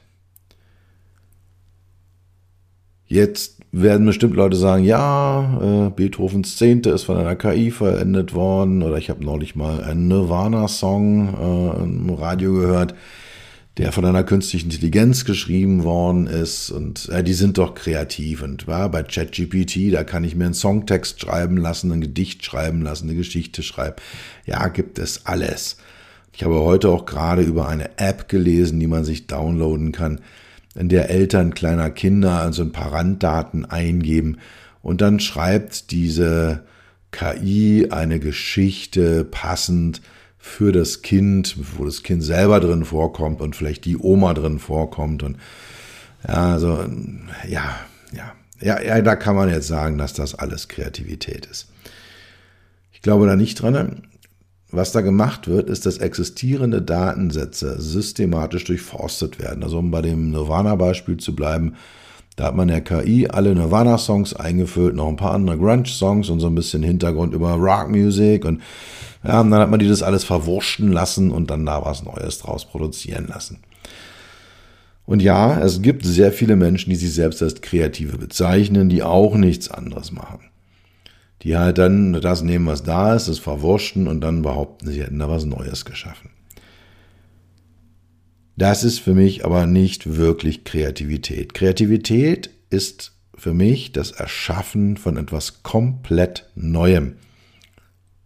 Jetzt 3.14 3.60
werden 3.72 4.08
bestimmt 4.08 4.36
Leute 4.36 4.58
sagen, 4.58 4.84
ja, 4.84 5.86
äh, 5.86 5.90
Beethovens 5.92 6.58
Zehnte 6.58 6.90
ist 6.90 7.04
von 7.04 7.16
einer 7.16 7.36
KI 7.36 7.70
verendet 7.70 8.34
worden 8.34 8.82
oder 8.82 8.98
ich 8.98 9.12
habe 9.12 9.24
neulich 9.24 9.56
mal 9.56 9.84
einen 9.84 10.08
Nirvana-Song 10.08 11.28
äh, 11.28 11.84
im 11.84 12.10
Radio 12.10 12.54
gehört, 12.54 12.96
der 13.78 13.92
von 13.92 14.04
einer 14.06 14.24
künstlichen 14.24 14.72
Intelligenz 14.72 15.26
geschrieben 15.26 15.84
worden 15.84 16.26
ist 16.26 16.72
und 16.72 17.08
äh, 17.10 17.24
die 17.24 17.36
sind 17.36 17.60
doch 17.60 17.76
kreativ 17.76 18.42
und 18.42 18.66
ja, 18.66 18.88
bei 18.88 19.04
ChatGPT, 19.04 19.94
da 19.94 20.04
kann 20.04 20.24
ich 20.24 20.36
mir 20.36 20.46
einen 20.46 20.56
Songtext 20.56 21.22
schreiben 21.22 21.58
lassen, 21.58 21.92
ein 21.92 22.02
Gedicht 22.02 22.44
schreiben 22.44 22.82
lassen, 22.82 23.10
eine 23.10 23.18
Geschichte 23.18 23.62
schreiben. 23.62 23.98
Ja, 24.48 24.70
gibt 24.70 24.98
es 24.98 25.28
alles. 25.28 25.78
Ich 26.36 26.44
habe 26.44 26.56
heute 26.62 26.90
auch 26.90 27.06
gerade 27.06 27.44
über 27.44 27.68
eine 27.68 27.96
App 28.00 28.28
gelesen, 28.28 28.80
die 28.80 28.88
man 28.88 29.04
sich 29.04 29.28
downloaden 29.28 29.92
kann, 29.92 30.20
in 30.76 30.90
der 30.90 31.10
Eltern 31.10 31.54
kleiner 31.54 31.90
Kinder 31.90 32.42
also 32.42 32.64
ein 32.64 32.72
paar 32.72 32.92
Randdaten 32.92 33.66
eingeben 33.66 34.38
und 34.82 35.02
dann 35.02 35.20
schreibt 35.20 35.92
diese 35.92 36.64
KI 37.12 37.90
eine 37.92 38.20
Geschichte 38.20 39.24
passend 39.24 40.02
für 40.38 40.72
das 40.72 41.02
Kind, 41.02 41.56
wo 41.78 41.86
das 41.86 42.04
Kind 42.04 42.24
selber 42.24 42.60
drin 42.60 42.84
vorkommt 42.84 43.40
und 43.40 43.56
vielleicht 43.56 43.86
die 43.86 43.98
Oma 43.98 44.34
drin 44.34 44.60
vorkommt 44.60 45.24
und 45.24 45.38
ja, 46.28 46.54
also 46.54 46.86
ja, 47.48 47.80
ja, 48.12 48.34
ja, 48.60 48.82
ja, 48.82 49.02
da 49.02 49.16
kann 49.16 49.36
man 49.36 49.50
jetzt 49.50 49.68
sagen, 49.68 49.98
dass 49.98 50.14
das 50.14 50.36
alles 50.36 50.68
Kreativität 50.68 51.46
ist. 51.46 51.68
Ich 52.92 53.02
glaube 53.02 53.28
da 53.28 53.36
nicht 53.36 53.62
dran. 53.62 54.04
Was 54.76 54.92
da 54.92 55.02
gemacht 55.02 55.48
wird, 55.48 55.70
ist, 55.70 55.86
dass 55.86 56.00
existierende 56.00 56.82
Datensätze 56.82 57.80
systematisch 57.80 58.64
durchforstet 58.64 59.40
werden. 59.40 59.64
Also 59.64 59.78
um 59.78 59.92
bei 59.92 60.02
dem 60.02 60.32
Nirvana-Beispiel 60.32 61.18
zu 61.18 61.36
bleiben, 61.36 61.76
da 62.38 62.46
hat 62.46 62.56
man 62.56 62.70
der 62.70 62.82
KI 62.82 63.28
alle 63.28 63.54
Nirvana-Songs 63.54 64.34
eingefüllt, 64.34 64.96
noch 64.96 65.10
ein 65.10 65.16
paar 65.16 65.36
andere 65.36 65.60
Grunge-Songs 65.60 66.28
und 66.30 66.40
so 66.40 66.48
ein 66.48 66.56
bisschen 66.56 66.82
Hintergrund 66.82 67.36
über 67.36 67.52
Rock-Music 67.54 68.46
und 68.46 68.62
ja, 69.24 69.42
und 69.42 69.52
dann 69.52 69.62
hat 69.62 69.70
man 69.70 69.80
die 69.80 69.88
das 69.88 70.02
alles 70.02 70.24
verwurschten 70.24 70.92
lassen 70.92 71.30
und 71.30 71.52
dann 71.52 71.68
da 71.68 71.86
was 71.86 72.04
Neues 72.04 72.40
draus 72.40 72.66
produzieren 72.66 73.28
lassen. 73.28 73.60
Und 75.06 75.22
ja, 75.22 75.60
es 75.60 75.84
gibt 75.84 76.04
sehr 76.04 76.32
viele 76.32 76.56
Menschen, 76.56 76.90
die 76.90 76.96
sich 76.96 77.14
selbst 77.14 77.44
als 77.44 77.62
Kreative 77.62 78.18
bezeichnen, 78.18 78.90
die 78.90 79.04
auch 79.04 79.36
nichts 79.36 79.70
anderes 79.70 80.12
machen 80.12 80.40
die 81.44 81.58
halt 81.58 81.78
dann 81.78 82.14
das 82.14 82.42
nehmen, 82.42 82.68
was 82.68 82.84
da 82.84 83.16
ist, 83.16 83.28
das 83.28 83.40
verwurschten 83.40 84.08
und 84.08 84.22
dann 84.22 84.42
behaupten, 84.42 84.90
sie 84.90 85.02
hätten 85.02 85.20
da 85.20 85.30
was 85.30 85.46
Neues 85.46 85.84
geschaffen. 85.84 86.30
Das 88.56 88.84
ist 88.84 89.00
für 89.00 89.14
mich 89.14 89.46
aber 89.46 89.66
nicht 89.66 90.16
wirklich 90.16 90.64
Kreativität. 90.64 91.54
Kreativität 91.54 92.50
ist 92.70 93.14
für 93.36 93.54
mich 93.54 93.92
das 93.92 94.12
Erschaffen 94.12 94.96
von 94.96 95.18
etwas 95.18 95.64
komplett 95.64 96.50
Neuem. 96.56 97.16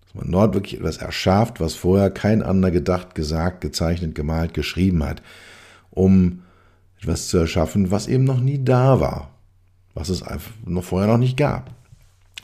Dass 0.02 0.16
man 0.16 0.32
dort 0.32 0.54
wirklich 0.54 0.80
etwas 0.80 0.98
erschafft, 0.98 1.60
was 1.60 1.76
vorher 1.76 2.12
kein 2.12 2.44
anderer 2.44 2.72
gedacht, 2.72 3.16
gesagt, 3.16 3.62
gezeichnet, 3.62 4.16
gemalt, 4.16 4.54
geschrieben 4.54 5.04
hat, 5.04 5.24
um 5.90 6.44
etwas 7.00 7.30
zu 7.30 7.38
erschaffen, 7.38 7.90
was 7.90 8.08
eben 8.08 8.26
noch 8.26 8.42
nie 8.42 8.64
da 8.64 9.00
war, 9.00 9.32
was 9.94 10.10
es 10.10 10.22
einfach 10.22 10.52
noch 10.66 10.84
vorher 10.84 11.08
noch 11.10 11.18
nicht 11.18 11.38
gab. 11.38 11.77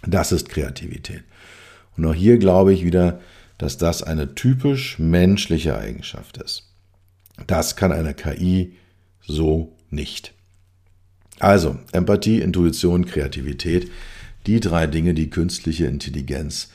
Das 0.06 0.32
ist 0.32 0.50
Kreativität. 0.50 1.24
Und 1.98 2.06
auch 2.06 2.14
hier 2.14 2.38
glaube 2.38 2.74
ich 2.74 2.84
wieder, 2.84 3.20
dass 3.58 3.78
das 3.78 4.04
eine 4.04 4.36
typisch 4.36 5.00
menschliche 5.00 5.78
Eigenschaft 5.78 6.38
ist. 6.38 6.70
Das 7.48 7.76
kann 7.76 7.92
eine 7.92 8.14
KI 8.14 8.78
so 9.22 9.76
nicht. 9.90 10.34
Also 11.40 11.78
Empathie, 11.92 12.42
Intuition, 12.42 13.06
Kreativität, 13.06 13.92
die 14.46 14.60
drei 14.60 14.88
Dinge, 14.88 15.14
die 15.14 15.30
künstliche 15.30 15.86
Intelligenz 15.86 16.70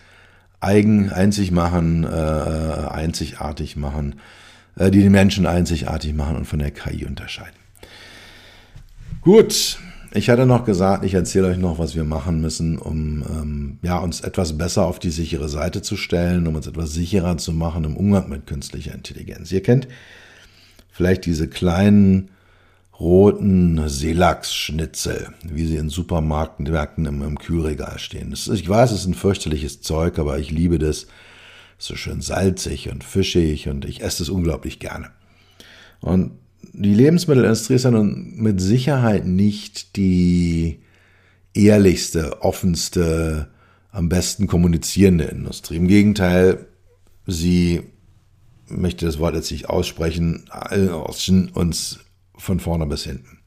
eigen, 0.61 1.11
einzig 1.11 1.53
machen, 1.53 2.05
äh, 2.05 2.09
einzigartig 2.09 3.77
machen, 3.77 4.21
äh, 4.77 4.91
die 4.91 5.03
den 5.03 5.13
Menschen 5.13 5.47
einzigartig 5.47 6.15
machen 6.15 6.37
und 6.37 6.47
von 6.47 6.59
der 6.59 6.71
KI 6.71 7.05
unterscheiden. 7.05 7.55
Gut, 9.21 9.79
ich 10.13 10.31
hatte 10.31 10.47
noch 10.47 10.65
gesagt, 10.65 11.05
ich 11.05 11.15
erzähle 11.15 11.49
euch 11.49 11.59
noch, 11.59 11.79
was 11.79 11.95
wir 11.95 12.05
machen 12.05 12.41
müssen, 12.41 12.79
um 12.79 13.23
ähm, 13.23 13.79
ja, 13.83 13.99
uns 13.99 14.21
etwas 14.21 14.57
besser 14.57 14.87
auf 14.87 14.99
die 14.99 15.11
sichere 15.11 15.49
Seite 15.49 15.83
zu 15.83 15.97
stellen, 15.97 16.47
um 16.47 16.55
uns 16.55 16.67
etwas 16.67 16.93
sicherer 16.93 17.37
zu 17.37 17.53
machen 17.53 17.85
im 17.85 17.97
Umgang 17.97 18.29
mit 18.29 18.47
künstlicher 18.47 18.95
Intelligenz. 18.95 19.53
Ihr 19.53 19.63
kennt 19.63 19.87
vielleicht 20.91 21.27
diese 21.27 21.49
kleinen 21.49 22.31
roten 22.99 23.89
Seelachsschnitzel, 23.89 25.29
wie 25.43 25.67
sie 25.67 25.77
in 25.77 25.89
Supermärkten 25.89 27.07
im, 27.07 27.23
im 27.23 27.39
Kühlregal 27.39 27.99
stehen. 27.99 28.33
Ist, 28.33 28.49
ich 28.49 28.69
weiß, 28.69 28.91
es 28.91 29.01
ist 29.01 29.07
ein 29.07 29.15
fürchterliches 29.15 29.83
Zeug, 29.83 30.19
aber 30.19 30.39
ich 30.39 30.51
liebe 30.51 30.79
das. 30.79 31.07
Es 31.79 31.85
ist 31.85 31.89
so 31.89 31.97
schön 31.97 32.21
salzig 32.21 32.91
und 32.91 33.05
fischig 33.05 33.69
und 33.69 33.85
ich 33.85 34.03
esse 34.03 34.25
es 34.25 34.31
unglaublich 34.31 34.81
gerne. 34.81 35.11
Und 36.01 36.33
die 36.73 36.95
Lebensmittelindustrie 36.95 37.75
ist 37.75 37.85
ja 37.85 37.91
nun 37.91 38.35
mit 38.37 38.61
Sicherheit 38.61 39.27
nicht 39.27 39.97
die 39.97 40.81
ehrlichste, 41.55 42.43
offenste, 42.43 43.49
am 43.91 44.09
besten 44.09 44.47
kommunizierende 44.47 45.25
Industrie. 45.25 45.77
Im 45.77 45.89
Gegenteil, 45.89 46.67
sie 47.27 47.83
möchte 48.69 49.07
das 49.07 49.19
Wort 49.19 49.35
jetzt 49.35 49.51
nicht 49.51 49.69
aussprechen, 49.69 50.45
uns 51.55 51.99
von 52.37 52.61
vorne 52.61 52.87
bis 52.87 53.05
hinten. 53.05 53.39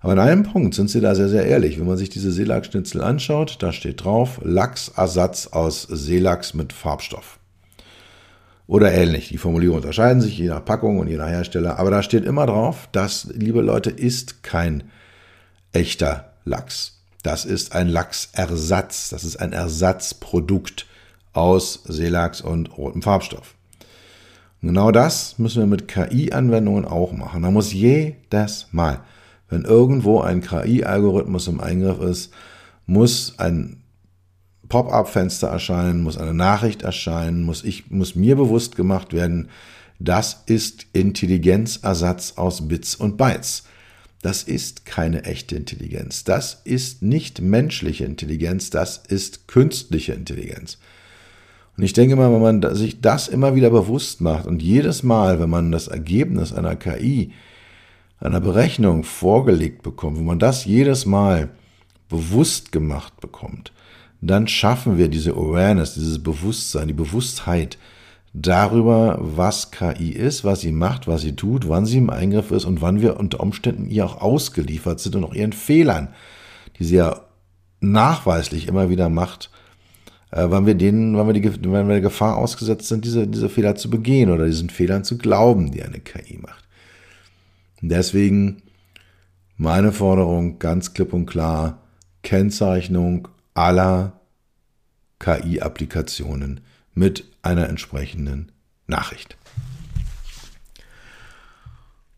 Aber 0.00 0.12
in 0.12 0.18
einem 0.18 0.42
Punkt 0.42 0.74
sind 0.74 0.90
sie 0.90 1.00
da 1.00 1.14
sehr, 1.14 1.30
sehr 1.30 1.46
ehrlich. 1.46 1.78
Wenn 1.78 1.86
man 1.86 1.96
sich 1.96 2.10
diese 2.10 2.30
Seelachsschnitzel 2.30 3.00
anschaut, 3.00 3.56
da 3.60 3.72
steht 3.72 4.04
drauf 4.04 4.38
Lachsersatz 4.44 5.46
aus 5.46 5.82
Seelachs 5.82 6.52
mit 6.52 6.74
Farbstoff. 6.74 7.38
Oder 8.66 8.92
ähnlich. 8.92 9.28
Die 9.28 9.38
Formulierungen 9.38 9.82
unterscheiden 9.82 10.22
sich 10.22 10.38
je 10.38 10.48
nach 10.48 10.64
Packung 10.64 10.98
und 10.98 11.08
je 11.08 11.16
nach 11.16 11.28
Hersteller, 11.28 11.78
aber 11.78 11.90
da 11.90 12.02
steht 12.02 12.24
immer 12.24 12.46
drauf, 12.46 12.88
das, 12.92 13.28
liebe 13.34 13.60
Leute, 13.60 13.90
ist 13.90 14.42
kein 14.42 14.84
echter 15.72 16.32
Lachs. 16.44 16.94
Das 17.22 17.46
ist 17.46 17.74
ein 17.74 17.88
Lachsersatz. 17.88 19.08
Das 19.08 19.24
ist 19.24 19.36
ein 19.36 19.52
Ersatzprodukt 19.52 20.86
aus 21.32 21.82
Seelachs 21.86 22.42
und 22.42 22.76
rotem 22.76 23.02
Farbstoff. 23.02 23.54
Und 24.60 24.68
genau 24.68 24.90
das 24.90 25.38
müssen 25.38 25.60
wir 25.60 25.66
mit 25.66 25.88
KI-Anwendungen 25.88 26.84
auch 26.84 27.12
machen. 27.12 27.42
Da 27.42 27.50
muss 27.50 27.72
jedes 27.72 28.68
Mal, 28.72 29.00
wenn 29.48 29.64
irgendwo 29.64 30.20
ein 30.20 30.42
KI-Algorithmus 30.42 31.48
im 31.48 31.60
Eingriff 31.60 32.00
ist, 32.00 32.32
muss 32.86 33.38
ein 33.38 33.82
Pop-up-Fenster 34.68 35.48
erscheinen, 35.48 36.02
muss 36.02 36.18
eine 36.18 36.34
Nachricht 36.34 36.82
erscheinen, 36.82 37.42
muss 37.42 37.64
ich, 37.64 37.90
muss 37.90 38.14
mir 38.14 38.36
bewusst 38.36 38.76
gemacht 38.76 39.12
werden, 39.12 39.48
das 39.98 40.42
ist 40.46 40.86
Intelligenzersatz 40.92 42.34
aus 42.36 42.66
Bits 42.68 42.94
und 42.94 43.16
Bytes. 43.16 43.64
Das 44.22 44.42
ist 44.42 44.86
keine 44.86 45.24
echte 45.24 45.54
Intelligenz. 45.54 46.24
Das 46.24 46.62
ist 46.64 47.02
nicht 47.02 47.42
menschliche 47.42 48.06
Intelligenz, 48.06 48.70
das 48.70 48.96
ist 48.96 49.48
künstliche 49.48 50.14
Intelligenz. 50.14 50.78
Und 51.76 51.84
ich 51.84 51.92
denke 51.92 52.16
mal, 52.16 52.32
wenn 52.32 52.40
man 52.40 52.74
sich 52.74 53.02
das 53.02 53.28
immer 53.28 53.54
wieder 53.54 53.68
bewusst 53.68 54.22
macht 54.22 54.46
und 54.46 54.62
jedes 54.62 55.02
Mal, 55.02 55.40
wenn 55.40 55.50
man 55.50 55.72
das 55.72 55.88
Ergebnis 55.88 56.54
einer 56.54 56.74
KI, 56.74 57.32
einer 58.18 58.40
Berechnung 58.40 59.04
vorgelegt 59.04 59.82
bekommt, 59.82 60.16
wenn 60.16 60.24
man 60.24 60.38
das 60.38 60.64
jedes 60.64 61.04
Mal 61.04 61.50
bewusst 62.08 62.72
gemacht 62.72 63.20
bekommt, 63.20 63.73
dann 64.30 64.48
schaffen 64.48 64.96
wir 64.96 65.08
diese 65.08 65.32
Awareness, 65.32 65.94
dieses 65.94 66.22
Bewusstsein, 66.22 66.88
die 66.88 66.94
Bewusstheit 66.94 67.78
darüber, 68.32 69.18
was 69.20 69.70
KI 69.70 70.10
ist, 70.10 70.44
was 70.44 70.60
sie 70.60 70.72
macht, 70.72 71.06
was 71.06 71.22
sie 71.22 71.36
tut, 71.36 71.68
wann 71.68 71.86
sie 71.86 71.98
im 71.98 72.10
Eingriff 72.10 72.50
ist 72.50 72.64
und 72.64 72.80
wann 72.80 73.00
wir 73.00 73.18
unter 73.18 73.40
Umständen 73.40 73.88
ihr 73.88 74.04
auch 74.04 74.20
ausgeliefert 74.20 74.98
sind 74.98 75.14
und 75.14 75.24
auch 75.24 75.34
ihren 75.34 75.52
Fehlern, 75.52 76.08
die 76.78 76.84
sie 76.84 76.96
ja 76.96 77.20
nachweislich 77.80 78.66
immer 78.66 78.88
wieder 78.88 79.08
macht, 79.08 79.50
äh, 80.30 80.46
wann 80.48 80.66
wir 80.66 80.74
denen, 80.74 81.16
wann 81.16 81.26
wir, 81.26 81.34
die, 81.34 81.44
wann 81.44 81.86
wir 81.86 81.94
der 81.94 82.00
Gefahr 82.00 82.36
ausgesetzt 82.38 82.88
sind, 82.88 83.04
diese, 83.04 83.28
diese 83.28 83.48
Fehler 83.48 83.76
zu 83.76 83.90
begehen 83.90 84.30
oder 84.30 84.46
diesen 84.46 84.70
Fehlern 84.70 85.04
zu 85.04 85.18
glauben, 85.18 85.70
die 85.70 85.82
eine 85.82 86.00
KI 86.00 86.38
macht. 86.38 86.64
Deswegen 87.82 88.62
meine 89.56 89.92
Forderung 89.92 90.58
ganz 90.58 90.94
klipp 90.94 91.12
und 91.12 91.26
klar, 91.26 91.82
Kennzeichnung 92.22 93.28
aller 93.54 94.20
KI-Applikationen 95.20 96.60
mit 96.92 97.24
einer 97.42 97.68
entsprechenden 97.68 98.52
Nachricht. 98.86 99.36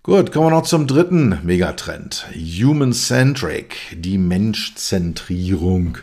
Gut, 0.02 0.30
kommen 0.30 0.46
wir 0.46 0.50
noch 0.50 0.62
zum 0.62 0.86
dritten 0.86 1.40
Megatrend. 1.42 2.26
Human-Centric, 2.32 3.76
die 3.96 4.18
Menschzentrierung. 4.18 5.98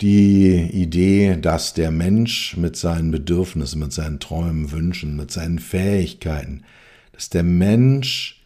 Die 0.00 0.68
Idee, 0.72 1.36
dass 1.40 1.74
der 1.74 1.90
Mensch 1.90 2.56
mit 2.56 2.76
seinen 2.76 3.10
Bedürfnissen, 3.10 3.80
mit 3.80 3.92
seinen 3.92 4.20
Träumen, 4.20 4.70
Wünschen, 4.70 5.16
mit 5.16 5.30
seinen 5.30 5.58
Fähigkeiten, 5.58 6.64
dass 7.12 7.30
der 7.30 7.42
Mensch 7.42 8.39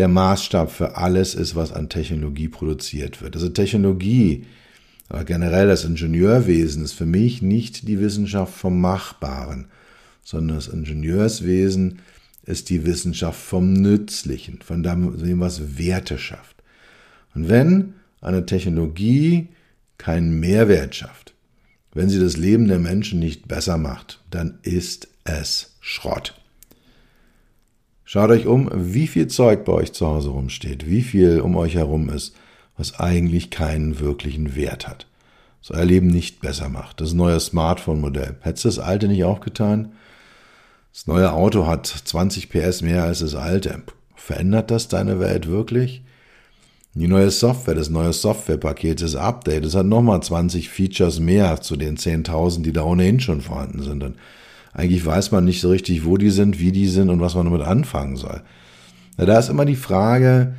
der 0.00 0.08
Maßstab 0.08 0.72
für 0.72 0.96
alles 0.96 1.34
ist, 1.34 1.54
was 1.54 1.72
an 1.72 1.90
Technologie 1.90 2.48
produziert 2.48 3.20
wird. 3.20 3.36
Also 3.36 3.50
Technologie, 3.50 4.46
aber 5.10 5.24
generell 5.24 5.66
das 5.66 5.84
Ingenieurwesen 5.84 6.82
ist 6.82 6.94
für 6.94 7.04
mich 7.04 7.42
nicht 7.42 7.86
die 7.86 8.00
Wissenschaft 8.00 8.54
vom 8.54 8.80
Machbaren, 8.80 9.66
sondern 10.24 10.56
das 10.56 10.68
Ingenieurswesen 10.68 11.98
ist 12.44 12.70
die 12.70 12.86
Wissenschaft 12.86 13.38
vom 13.38 13.74
Nützlichen, 13.74 14.60
von 14.62 14.82
dem, 14.82 15.40
was 15.40 15.76
Werte 15.76 16.16
schafft. 16.16 16.56
Und 17.34 17.50
wenn 17.50 17.92
eine 18.22 18.46
Technologie 18.46 19.48
keinen 19.98 20.40
Mehrwert 20.40 20.94
schafft, 20.94 21.34
wenn 21.92 22.08
sie 22.08 22.20
das 22.20 22.38
Leben 22.38 22.68
der 22.68 22.78
Menschen 22.78 23.18
nicht 23.18 23.48
besser 23.48 23.76
macht, 23.76 24.22
dann 24.30 24.60
ist 24.62 25.08
es 25.24 25.76
Schrott. 25.80 26.39
Schaut 28.12 28.30
euch 28.30 28.48
um, 28.48 28.68
wie 28.74 29.06
viel 29.06 29.28
Zeug 29.28 29.64
bei 29.64 29.72
euch 29.72 29.92
zu 29.92 30.04
Hause 30.04 30.30
rumsteht, 30.30 30.84
wie 30.84 31.02
viel 31.02 31.40
um 31.40 31.54
euch 31.54 31.76
herum 31.76 32.08
ist, 32.08 32.34
was 32.76 32.98
eigentlich 32.98 33.50
keinen 33.50 34.00
wirklichen 34.00 34.56
Wert 34.56 34.88
hat. 34.88 35.06
Das 35.60 35.70
euer 35.70 35.84
Leben 35.84 36.08
nicht 36.08 36.40
besser 36.40 36.68
macht. 36.68 37.00
Das 37.00 37.12
neue 37.12 37.38
Smartphone-Modell. 37.38 38.34
Hättest 38.40 38.64
du 38.64 38.68
das 38.70 38.78
alte 38.80 39.06
nicht 39.06 39.22
auch 39.22 39.38
getan? 39.38 39.92
Das 40.92 41.06
neue 41.06 41.32
Auto 41.32 41.68
hat 41.68 41.86
20 41.86 42.48
PS 42.48 42.82
mehr 42.82 43.04
als 43.04 43.20
das 43.20 43.36
alte. 43.36 43.80
Verändert 44.16 44.72
das 44.72 44.88
deine 44.88 45.20
Welt 45.20 45.46
wirklich? 45.46 46.02
Die 46.94 47.06
neue 47.06 47.30
Software, 47.30 47.76
das 47.76 47.90
neue 47.90 48.12
Softwarepaket, 48.12 49.02
das 49.02 49.14
Update, 49.14 49.64
das 49.64 49.76
hat 49.76 49.86
nochmal 49.86 50.20
20 50.20 50.68
Features 50.68 51.20
mehr 51.20 51.60
zu 51.60 51.76
den 51.76 51.96
10.000, 51.96 52.62
die 52.62 52.72
da 52.72 52.82
ohnehin 52.82 53.20
schon 53.20 53.40
vorhanden 53.40 53.84
sind. 53.84 54.02
Und 54.02 54.16
eigentlich 54.72 55.04
weiß 55.04 55.32
man 55.32 55.44
nicht 55.44 55.60
so 55.60 55.70
richtig, 55.70 56.04
wo 56.04 56.16
die 56.16 56.30
sind, 56.30 56.58
wie 56.60 56.72
die 56.72 56.86
sind 56.86 57.10
und 57.10 57.20
was 57.20 57.34
man 57.34 57.46
damit 57.46 57.62
anfangen 57.62 58.16
soll. 58.16 58.42
Ja, 59.18 59.26
da 59.26 59.38
ist 59.38 59.48
immer 59.48 59.64
die 59.64 59.76
Frage, 59.76 60.54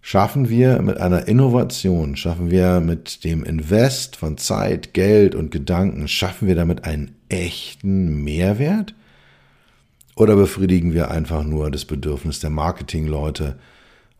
schaffen 0.00 0.48
wir 0.48 0.82
mit 0.82 0.98
einer 0.98 1.28
Innovation, 1.28 2.16
schaffen 2.16 2.50
wir 2.50 2.80
mit 2.80 3.24
dem 3.24 3.44
Invest 3.44 4.16
von 4.16 4.38
Zeit, 4.38 4.94
Geld 4.94 5.34
und 5.34 5.50
Gedanken, 5.50 6.08
schaffen 6.08 6.48
wir 6.48 6.54
damit 6.54 6.84
einen 6.84 7.14
echten 7.28 8.22
Mehrwert? 8.24 8.94
Oder 10.16 10.34
befriedigen 10.34 10.94
wir 10.94 11.10
einfach 11.10 11.44
nur 11.44 11.70
das 11.70 11.84
Bedürfnis 11.84 12.40
der 12.40 12.50
Marketingleute, 12.50 13.58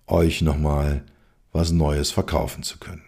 euch 0.06 0.42
nochmal 0.42 1.02
was 1.52 1.72
Neues 1.72 2.10
verkaufen 2.10 2.62
zu 2.62 2.78
können? 2.78 3.02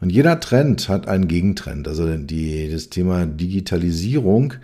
Und 0.00 0.10
jeder 0.10 0.40
Trend 0.40 0.88
hat 0.88 1.08
einen 1.08 1.28
Gegentrend. 1.28 1.86
Also 1.86 2.16
die, 2.16 2.70
das 2.70 2.88
Thema 2.88 3.26
Digitalisierung 3.26 4.54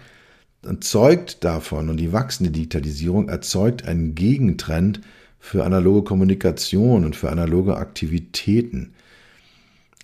erzeugt 0.63 1.45
davon 1.45 1.91
und 1.91 1.99
die 1.99 2.13
wachsende 2.13 2.51
Digitalisierung 2.51 3.29
erzeugt 3.29 3.87
einen 3.87 4.15
Gegentrend 4.15 5.01
für 5.39 5.65
analoge 5.65 6.03
Kommunikation 6.03 7.05
und 7.05 7.15
für 7.15 7.31
analoge 7.31 7.77
Aktivitäten. 7.77 8.95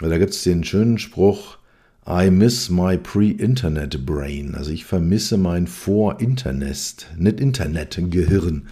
Also 0.01 0.11
da 0.11 0.19
gibt 0.19 0.33
es 0.33 0.43
den 0.43 0.65
schönen 0.65 0.99
Spruch, 0.99 1.59
I 2.07 2.31
miss 2.31 2.69
my 2.69 2.99
pre-Internet 2.99 4.05
brain. 4.05 4.55
Also 4.55 4.71
ich 4.71 4.85
vermisse 4.85 5.39
mein 5.39 5.67
Vor-Internet, 5.67 7.07
nicht 7.17 7.41
Internet-Gehirn. 7.41 8.69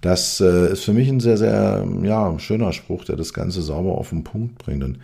Das 0.00 0.40
äh, 0.40 0.72
ist 0.72 0.84
für 0.84 0.92
mich 0.92 1.08
ein 1.08 1.20
sehr, 1.20 1.36
sehr 1.36 1.86
ja, 2.02 2.38
schöner 2.38 2.72
Spruch, 2.72 3.04
der 3.04 3.16
das 3.16 3.32
Ganze 3.32 3.62
sauber 3.62 3.98
auf 3.98 4.10
den 4.10 4.24
Punkt 4.24 4.58
bringt. 4.58 4.82
Und 4.82 4.98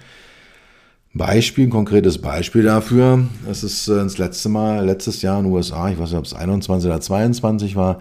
Beispiel, 1.17 1.67
ein 1.67 1.71
konkretes 1.71 2.19
Beispiel 2.19 2.63
dafür. 2.63 3.27
Es 3.51 3.63
ist 3.63 3.89
äh, 3.89 3.95
das 3.97 4.19
letzte 4.19 4.49
Mal, 4.49 4.85
letztes 4.85 5.23
Jahr 5.23 5.39
in 5.39 5.45
den 5.45 5.53
USA, 5.53 5.91
ich 5.91 5.99
weiß 5.99 6.11
nicht, 6.11 6.19
ob 6.19 6.25
es 6.25 6.35
21 6.35 6.89
oder 6.89 7.01
22 7.01 7.77
war, 7.77 8.01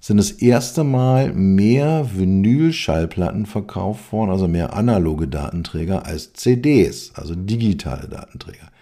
sind 0.00 0.16
das 0.16 0.32
erste 0.32 0.82
Mal 0.82 1.32
mehr 1.32 2.10
Vinylschallplatten 2.14 3.46
verkauft 3.46 4.12
worden, 4.12 4.30
also 4.30 4.48
mehr 4.48 4.74
analoge 4.74 5.28
Datenträger 5.28 6.06
als 6.06 6.32
CDs, 6.32 7.12
also 7.14 7.34
digitale 7.36 8.08
Datenträger. 8.08 8.72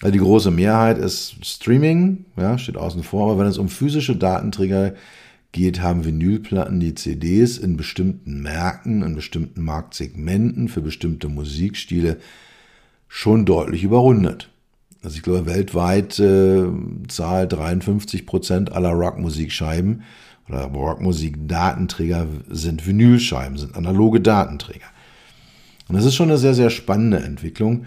Also 0.00 0.12
die 0.12 0.20
große 0.20 0.50
Mehrheit 0.50 0.98
ist 0.98 1.44
Streaming, 1.44 2.24
ja, 2.36 2.56
steht 2.56 2.76
außen 2.76 3.02
vor, 3.02 3.30
aber 3.30 3.40
wenn 3.40 3.48
es 3.48 3.58
um 3.58 3.68
physische 3.68 4.14
Datenträger 4.14 4.94
geht, 5.50 5.82
haben 5.82 6.04
Vinylplatten 6.04 6.78
die 6.78 6.94
CDs 6.94 7.58
in 7.58 7.76
bestimmten 7.76 8.42
Märkten, 8.42 9.02
in 9.02 9.14
bestimmten 9.14 9.62
Marktsegmenten 9.62 10.68
für 10.68 10.82
bestimmte 10.82 11.28
Musikstile 11.28 12.18
schon 13.16 13.44
deutlich 13.44 13.84
überrundet. 13.84 14.50
Also 15.04 15.14
ich 15.14 15.22
glaube, 15.22 15.46
weltweit 15.46 16.18
äh, 16.18 16.64
zahlt 17.06 17.52
53 17.52 18.26
Prozent 18.26 18.72
aller 18.72 18.90
Rockmusikscheiben 18.90 20.02
oder 20.48 20.64
Rockmusik-Datenträger 20.64 22.26
sind 22.48 22.84
Vinylscheiben, 22.84 23.56
sind 23.56 23.76
analoge 23.76 24.20
Datenträger. 24.20 24.88
Und 25.88 25.94
das 25.94 26.04
ist 26.04 26.16
schon 26.16 26.28
eine 26.28 26.38
sehr, 26.38 26.54
sehr 26.54 26.70
spannende 26.70 27.18
Entwicklung. 27.18 27.86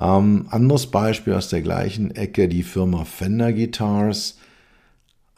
Ähm, 0.00 0.46
anderes 0.50 0.86
Beispiel 0.86 1.32
aus 1.32 1.48
der 1.48 1.60
gleichen 1.60 2.12
Ecke, 2.12 2.46
die 2.46 2.62
Firma 2.62 3.04
Fender 3.04 3.52
Guitars, 3.52 4.38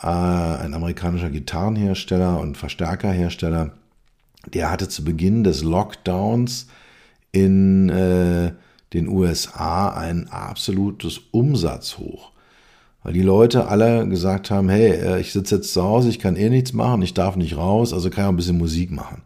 äh, 0.02 0.06
ein 0.06 0.74
amerikanischer 0.74 1.30
Gitarrenhersteller 1.30 2.38
und 2.40 2.58
Verstärkerhersteller, 2.58 3.72
der 4.52 4.70
hatte 4.70 4.90
zu 4.90 5.02
Beginn 5.02 5.44
des 5.44 5.62
Lockdowns 5.62 6.68
in 7.32 7.88
äh, 7.88 8.52
den 8.94 9.08
USA 9.08 9.90
ein 9.90 10.28
absolutes 10.28 11.20
Umsatzhoch. 11.32 12.30
Weil 13.02 13.12
die 13.12 13.22
Leute 13.22 13.68
alle 13.68 14.08
gesagt 14.08 14.50
haben, 14.50 14.70
hey, 14.70 14.92
äh, 14.92 15.20
ich 15.20 15.32
sitze 15.32 15.56
jetzt 15.56 15.72
zu 15.72 15.82
Hause, 15.82 16.08
ich 16.08 16.18
kann 16.18 16.36
eh 16.36 16.48
nichts 16.48 16.72
machen, 16.72 17.02
ich 17.02 17.12
darf 17.12 17.36
nicht 17.36 17.56
raus, 17.56 17.92
also 17.92 18.08
kann 18.08 18.24
ich 18.24 18.26
auch 18.26 18.32
ein 18.32 18.36
bisschen 18.36 18.58
Musik 18.58 18.90
machen. 18.90 19.22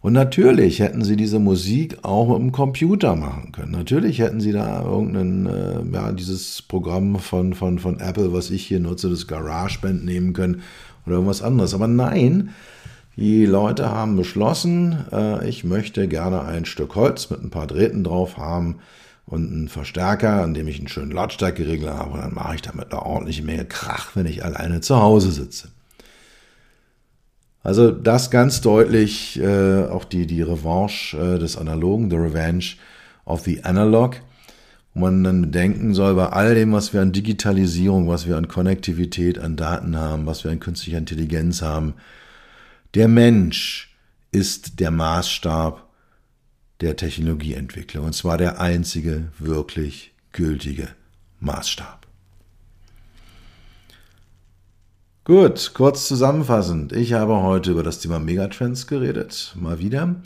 Und 0.00 0.12
natürlich 0.12 0.78
hätten 0.78 1.02
sie 1.02 1.16
diese 1.16 1.38
Musik 1.38 1.98
auch 2.02 2.28
mit 2.28 2.38
dem 2.38 2.52
Computer 2.52 3.16
machen 3.16 3.52
können. 3.52 3.72
Natürlich 3.72 4.20
hätten 4.20 4.40
sie 4.40 4.52
da 4.52 4.82
irgendein, 4.84 5.46
äh, 5.46 5.82
ja, 5.92 6.12
dieses 6.12 6.62
Programm 6.62 7.18
von, 7.18 7.54
von, 7.54 7.78
von 7.78 7.98
Apple, 7.98 8.32
was 8.32 8.50
ich 8.50 8.64
hier 8.64 8.80
nutze, 8.80 9.10
das 9.10 9.26
GarageBand 9.26 10.04
nehmen 10.04 10.34
können 10.34 10.62
oder 11.04 11.16
irgendwas 11.16 11.42
anderes. 11.42 11.74
Aber 11.74 11.88
nein, 11.88 12.50
die 13.18 13.46
Leute 13.46 13.90
haben 13.90 14.14
beschlossen, 14.14 15.06
äh, 15.10 15.48
ich 15.48 15.64
möchte 15.64 16.06
gerne 16.06 16.42
ein 16.42 16.64
Stück 16.64 16.94
Holz 16.94 17.30
mit 17.30 17.42
ein 17.42 17.50
paar 17.50 17.66
Drähten 17.66 18.04
drauf 18.04 18.36
haben 18.36 18.76
und 19.26 19.50
einen 19.50 19.68
Verstärker, 19.68 20.40
an 20.44 20.54
dem 20.54 20.68
ich 20.68 20.78
einen 20.78 20.86
schönen 20.86 21.10
Lautstärkeregler 21.10 21.98
habe. 21.98 22.12
Und 22.12 22.20
dann 22.20 22.34
mache 22.34 22.54
ich 22.54 22.62
damit 22.62 22.92
eine 22.92 23.04
ordentliche 23.04 23.42
Menge 23.42 23.64
Krach, 23.64 24.14
wenn 24.14 24.26
ich 24.26 24.44
alleine 24.44 24.82
zu 24.82 25.00
Hause 25.00 25.32
sitze. 25.32 25.68
Also 27.64 27.90
das 27.90 28.30
ganz 28.30 28.60
deutlich, 28.60 29.36
äh, 29.40 29.86
auch 29.86 30.04
die, 30.04 30.28
die 30.28 30.42
Revanche 30.42 31.18
äh, 31.18 31.38
des 31.40 31.56
Analogen, 31.56 32.10
the 32.10 32.16
Revenge 32.16 32.76
of 33.24 33.40
the 33.40 33.64
Analog, 33.64 34.20
wo 34.94 35.00
man 35.00 35.24
dann 35.24 35.42
bedenken 35.42 35.92
soll, 35.92 36.14
bei 36.14 36.26
all 36.26 36.54
dem, 36.54 36.72
was 36.72 36.92
wir 36.92 37.02
an 37.02 37.10
Digitalisierung, 37.10 38.06
was 38.06 38.28
wir 38.28 38.36
an 38.36 38.46
Konnektivität, 38.46 39.40
an 39.40 39.56
Daten 39.56 39.96
haben, 39.96 40.24
was 40.24 40.44
wir 40.44 40.52
an 40.52 40.60
künstlicher 40.60 40.98
Intelligenz 40.98 41.62
haben, 41.62 41.94
der 42.98 43.06
Mensch 43.06 43.96
ist 44.32 44.80
der 44.80 44.90
Maßstab 44.90 45.88
der 46.80 46.96
Technologieentwicklung, 46.96 48.06
und 48.06 48.12
zwar 48.12 48.38
der 48.38 48.60
einzige 48.60 49.28
wirklich 49.38 50.12
gültige 50.32 50.88
Maßstab. 51.38 52.08
Gut, 55.22 55.74
kurz 55.74 56.08
zusammenfassend. 56.08 56.92
Ich 56.92 57.12
habe 57.12 57.36
heute 57.36 57.70
über 57.70 57.84
das 57.84 58.00
Thema 58.00 58.18
Megatrends 58.18 58.88
geredet, 58.88 59.54
mal 59.54 59.78
wieder. 59.78 60.16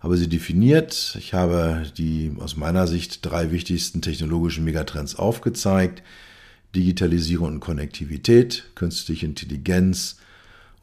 Habe 0.00 0.18
sie 0.18 0.28
definiert. 0.28 1.16
Ich 1.18 1.32
habe 1.32 1.86
die 1.96 2.34
aus 2.38 2.54
meiner 2.54 2.86
Sicht 2.86 3.24
drei 3.24 3.50
wichtigsten 3.50 4.02
technologischen 4.02 4.64
Megatrends 4.64 5.16
aufgezeigt. 5.16 6.02
Digitalisierung 6.76 7.48
und 7.48 7.60
Konnektivität, 7.60 8.72
künstliche 8.74 9.24
Intelligenz 9.24 10.18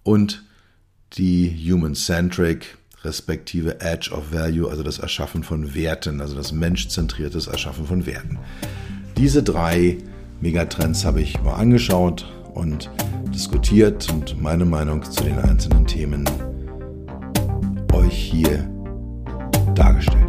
und 0.02 0.47
die 1.14 1.50
Human-Centric 1.50 2.78
respektive 3.04 3.80
Edge 3.80 4.12
of 4.12 4.32
Value, 4.32 4.70
also 4.70 4.84
das 4.84 5.00
Erschaffen 5.00 5.44
von 5.44 5.74
Werten, 5.74 6.20
also 6.20 6.36
das 6.36 6.52
menschzentriertes 6.52 7.48
Erschaffen 7.48 7.86
von 7.86 8.06
Werten. 8.06 8.40
Diese 9.18 9.44
drei 9.44 9.98
Megatrends 10.42 11.06
habe 11.06 11.22
ich 11.22 11.42
mal 11.42 11.56
angeschaut 11.56 12.26
und 12.54 12.90
diskutiert 13.34 14.10
und 14.12 14.42
meine 14.42 14.66
Meinung 14.66 15.04
zu 15.04 15.24
den 15.24 15.40
einzelnen 15.40 15.86
Themen 15.86 16.26
euch 17.94 18.14
hier 18.14 18.70
dargestellt. 19.74 20.24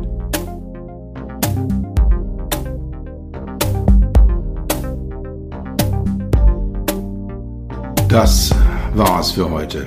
Das 8.09 8.55
war's 8.95 9.33
für 9.33 9.51
heute. 9.51 9.87